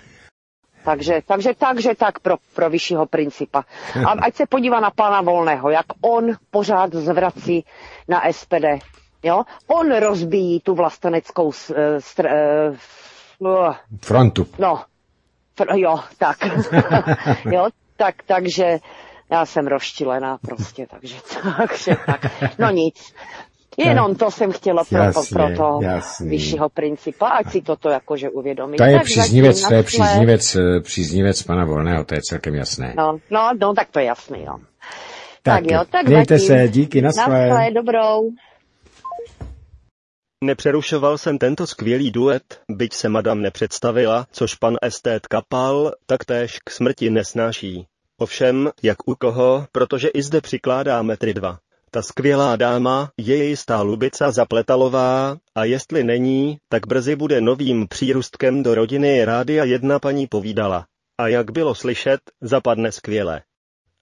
Takže, 0.84 1.20
takže, 1.26 1.54
takže 1.58 1.94
tak 1.94 2.18
pro, 2.18 2.36
pro 2.54 2.70
vyššího 2.70 3.06
principa. 3.06 3.64
A 4.06 4.10
ať 4.26 4.34
se 4.34 4.46
podívá 4.46 4.80
na 4.80 4.90
pana 4.90 5.20
Volného, 5.20 5.70
jak 5.70 5.86
on 6.00 6.32
pořád 6.50 6.94
zvrací 6.94 7.64
na 8.08 8.22
SPD. 8.32 8.84
Jo? 9.22 9.42
On 9.66 9.96
rozbíjí 9.96 10.60
tu 10.60 10.74
vlasteneckou 10.74 11.52
str, 11.52 11.74
str, 11.98 12.28
uh, 13.38 13.74
frontu. 14.02 14.46
No, 14.58 14.84
fr, 15.56 15.66
jo, 15.74 16.00
tak. 16.18 16.36
jo, 17.44 17.68
tak, 17.96 18.14
takže 18.26 18.78
já 19.30 19.46
jsem 19.46 19.66
rozčilená 19.66 20.38
prostě, 20.38 20.86
takže, 20.90 21.16
takže 21.56 21.96
tak. 22.06 22.20
No 22.58 22.70
nic. 22.70 23.14
Jenom 23.78 24.14
to 24.14 24.30
jsem 24.30 24.52
chtěla 24.52 24.84
pro, 24.84 24.98
jasně, 24.98 25.34
pro 25.34 25.56
to 25.56 25.78
jasný. 25.82 26.28
vyššího 26.28 26.68
principa, 26.68 27.28
ať 27.28 27.52
si 27.52 27.62
toto 27.62 27.88
jakože 27.88 28.30
uvědomí. 28.30 28.76
To 28.76 28.84
je 28.84 28.92
tak 28.92 29.04
příznivec, 29.04 29.68
to 29.68 29.74
je 29.74 29.82
příznivec, 29.82 30.54
eh, 30.54 30.80
příznivec 30.80 31.42
pana 31.42 31.64
Volného, 31.64 32.04
to 32.04 32.14
je 32.14 32.20
celkem 32.22 32.54
jasné. 32.54 32.94
No, 32.96 33.18
no, 33.30 33.50
no 33.60 33.74
tak 33.74 33.88
to 33.90 33.98
je 33.98 34.04
jasný, 34.04 34.44
no. 34.46 34.58
Tak, 35.42 35.62
tak 35.62 35.70
jo, 35.70 35.84
tak 35.90 36.06
mějte 36.06 36.38
zatím. 36.38 36.46
se, 36.46 36.68
díky, 36.68 37.02
na 37.02 37.12
své. 37.12 37.70
dobrou. 37.74 38.30
Nepřerušoval 40.44 41.18
jsem 41.18 41.38
tento 41.38 41.66
skvělý 41.66 42.10
duet, 42.10 42.60
byť 42.70 42.92
se 42.94 43.08
madam 43.08 43.42
nepředstavila, 43.42 44.26
což 44.30 44.54
pan 44.54 44.76
estét 44.82 45.26
Kapal 45.26 45.92
taktéž 46.06 46.58
k 46.64 46.70
smrti 46.70 47.10
nesnáší. 47.10 47.86
Ovšem, 48.18 48.70
jak 48.82 49.08
u 49.08 49.14
koho, 49.14 49.66
protože 49.72 50.08
i 50.08 50.22
zde 50.22 50.40
přikládá 50.40 51.02
metry 51.02 51.34
dva. 51.34 51.58
Ta 51.94 52.02
skvělá 52.02 52.56
dáma 52.56 53.10
je 53.16 53.44
jistá 53.44 53.82
Lubica 53.82 54.30
Zapletalová 54.30 55.36
a 55.54 55.64
jestli 55.64 56.04
není, 56.04 56.58
tak 56.68 56.86
brzy 56.86 57.16
bude 57.16 57.40
novým 57.40 57.88
přírůstkem 57.88 58.62
do 58.62 58.74
rodiny 58.74 59.24
Rádia 59.24 59.64
jedna 59.64 59.98
paní 59.98 60.26
povídala. 60.26 60.86
A 61.18 61.28
jak 61.28 61.50
bylo 61.50 61.74
slyšet, 61.74 62.20
zapadne 62.40 62.92
skvěle. 62.92 63.42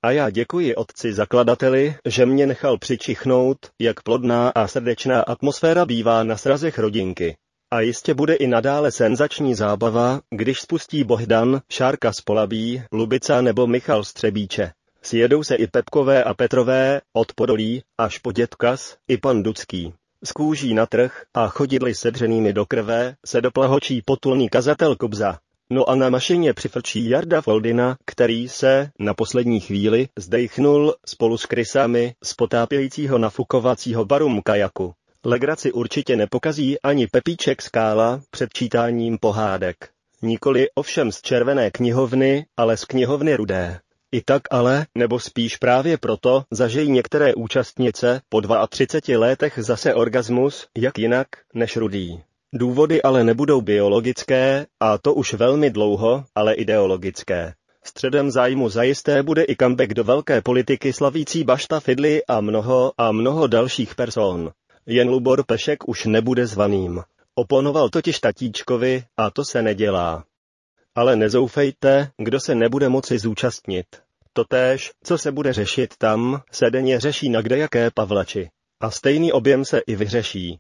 A 0.03 0.11
já 0.11 0.31
děkuji 0.31 0.75
otci 0.75 1.13
zakladateli, 1.13 1.95
že 2.07 2.27
mě 2.27 2.47
nechal 2.47 2.79
přičichnout, 2.79 3.59
jak 3.81 4.03
plodná 4.03 4.49
a 4.49 4.67
srdečná 4.69 5.23
atmosféra 5.23 5.87
bývá 5.87 6.23
na 6.25 6.37
srazech 6.37 6.79
rodinky. 6.79 7.37
A 7.73 7.81
jistě 7.81 8.15
bude 8.15 8.35
i 8.35 8.47
nadále 8.47 8.93
senzační 8.93 9.55
zábava, 9.55 10.21
když 10.31 10.61
spustí 10.61 11.05
Bohdan, 11.05 11.61
Šárka 11.73 12.13
z 12.13 12.21
Polabí, 12.21 12.83
Lubica 12.93 13.41
nebo 13.41 13.67
Michal 13.67 14.05
Střebíče. 14.05 14.73
Sjedou 15.03 15.43
se 15.43 15.55
i 15.55 15.67
Pepkové 15.67 16.25
a 16.25 16.35
Petrové, 16.35 17.01
od 17.13 17.33
Podolí 17.33 17.83
až 17.99 18.19
po 18.19 18.33
Dětkas, 18.33 18.97
i 19.09 19.17
pan 19.17 19.43
Ducký. 19.43 19.93
Z 20.25 20.33
kůží 20.33 20.75
na 20.75 20.87
trh 20.87 21.23
a 21.35 21.49
chodidly 21.49 21.95
sedřenými 21.95 22.53
do 22.53 22.67
krve 22.67 23.15
se 23.27 23.41
doplahočí 23.41 24.03
potulný 24.03 24.49
kazatel 24.49 24.97
Kobza. 24.97 25.39
No 25.71 25.89
a 25.89 25.95
na 25.95 26.11
mašině 26.11 26.55
přifrčí 26.55 27.09
Jarda 27.09 27.41
Foldina, 27.41 27.97
který 28.07 28.49
se, 28.49 28.91
na 28.99 29.15
poslední 29.15 29.61
chvíli, 29.61 30.09
zdejchnul 30.19 30.95
spolu 31.07 31.39
s 31.39 31.47
krysami 31.47 32.15
z 32.25 32.35
potápějícího 32.35 33.19
nafukovacího 33.19 34.05
barum 34.05 34.43
kajaku. 34.45 34.93
Legraci 35.25 35.73
určitě 35.73 36.17
nepokazí 36.17 36.81
ani 36.81 37.07
Pepíček 37.07 37.63
Skála 37.63 38.21
před 38.31 38.53
čítáním 38.53 39.19
pohádek. 39.19 39.77
Nikoli 40.23 40.67
ovšem 40.75 41.13
z 41.13 41.23
červené 41.23 41.71
knihovny, 41.71 42.47
ale 42.57 42.77
z 42.77 42.85
knihovny 42.85 43.37
rudé. 43.37 43.81
I 44.13 44.21
tak 44.21 44.43
ale, 44.51 44.87
nebo 44.95 45.21
spíš 45.21 45.57
právě 45.57 45.99
proto, 45.99 46.45
zažijí 46.51 46.91
některé 46.91 47.35
účastnice 47.35 48.21
po 48.29 48.41
32 48.69 49.21
letech 49.21 49.59
zase 49.63 49.95
orgasmus, 49.95 50.67
jak 50.79 50.99
jinak, 50.99 51.29
než 51.55 51.77
rudý. 51.77 52.23
Důvody 52.55 53.03
ale 53.03 53.25
nebudou 53.25 53.61
biologické, 53.61 54.67
a 54.81 54.99
to 54.99 55.15
už 55.15 55.35
velmi 55.35 55.71
dlouho, 55.71 56.25
ale 56.35 56.55
ideologické. 56.55 57.55
Středem 57.85 58.31
zájmu 58.31 58.69
zajisté 58.69 59.23
bude 59.23 59.45
i 59.45 59.57
comeback 59.57 59.95
do 59.95 60.05
velké 60.05 60.41
politiky 60.41 60.93
slavící 60.93 61.45
Bašta 61.45 61.81
Fidli 61.81 62.25
a 62.25 62.41
mnoho 62.41 62.93
a 62.99 63.13
mnoho 63.13 63.47
dalších 63.47 63.95
person. 63.95 64.53
Jen 64.87 65.09
Lubor 65.09 65.45
Pešek 65.47 65.89
už 65.89 66.05
nebude 66.05 66.47
zvaným. 66.47 67.03
Oponoval 67.35 67.89
totiž 67.89 68.21
tatíčkovi 68.21 69.05
a 69.17 69.31
to 69.31 69.45
se 69.45 69.63
nedělá. 69.63 70.25
Ale 70.95 71.17
nezoufejte, 71.17 72.11
kdo 72.19 72.41
se 72.41 72.55
nebude 72.55 72.89
moci 72.89 73.19
zúčastnit. 73.19 73.87
Totéž, 74.33 74.91
co 75.05 75.19
se 75.19 75.33
bude 75.33 75.53
řešit 75.53 75.95
tam, 75.99 76.43
se 76.53 76.71
denně 76.71 77.01
řeší 77.01 77.29
na 77.29 77.41
kdejaké 77.41 77.91
Pavlači. 77.95 78.51
A 78.81 78.91
stejný 78.91 79.33
objem 79.33 79.65
se 79.65 79.79
i 79.79 79.97
vyřeší. 79.97 80.59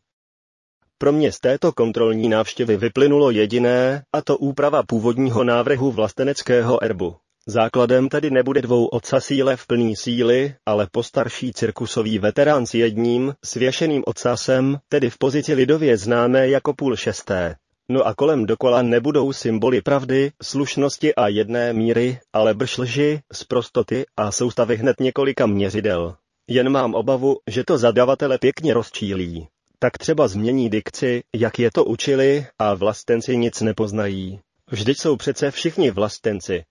Pro 0.99 1.13
mě 1.13 1.33
z 1.33 1.41
této 1.41 1.73
kontrolní 1.73 2.29
návštěvy 2.29 2.77
vyplynulo 2.77 3.31
jediné, 3.31 4.03
a 4.13 4.23
to 4.23 4.37
úprava 4.37 4.83
původního 4.83 5.45
návrhu 5.45 5.93
vlasteneckého 5.93 6.85
erbu. 6.85 7.17
Základem 7.47 8.09
tedy 8.09 8.31
nebude 8.31 8.63
dvou 8.63 8.89
síle 9.19 9.57
v 9.57 9.67
plný 9.67 9.97
síly, 9.97 10.55
ale 10.67 10.87
postarší 10.93 11.53
cirkusový 11.53 12.19
veterán 12.19 12.67
s 12.67 12.75
jedním, 12.75 13.35
svěšeným 13.45 14.03
ocasem, 14.07 14.79
tedy 14.89 15.11
v 15.11 15.19
pozici 15.19 15.55
lidově 15.55 15.97
známé 15.97 16.49
jako 16.49 16.75
půl 16.75 16.97
šesté. 16.97 17.57
No 17.89 18.07
a 18.07 18.15
kolem 18.15 18.47
dokola 18.47 18.83
nebudou 18.83 19.33
symboly 19.33 19.83
pravdy, 19.83 20.33
slušnosti 20.43 21.15
a 21.15 21.29
jedné 21.29 21.73
míry, 21.73 22.19
ale 22.33 22.55
brž 22.55 22.79
lži, 22.79 23.21
zprostoty 23.33 24.05
a 24.17 24.33
soustavy 24.33 24.77
hned 24.77 25.01
několika 25.01 25.47
měřidel. 25.47 26.17
Jen 26.49 26.69
mám 26.69 26.95
obavu, 26.95 27.37
že 27.47 27.65
to 27.65 27.79
zadavatele 27.79 28.39
pěkně 28.39 28.75
rozčílí. 28.75 29.49
Tak 29.79 29.99
třeba 29.99 30.29
změní 30.29 30.71
dikci, 30.71 31.23
jak 31.37 31.59
je 31.59 31.71
to 31.71 31.85
učili, 31.85 32.47
a 32.59 32.75
vlastenci 32.75 33.37
nic 33.37 33.61
nepoznají. 33.61 34.41
Vždyť 34.71 34.99
jsou 34.99 35.17
přece 35.17 35.51
všichni 35.51 35.91
vlastenci, 35.91 36.65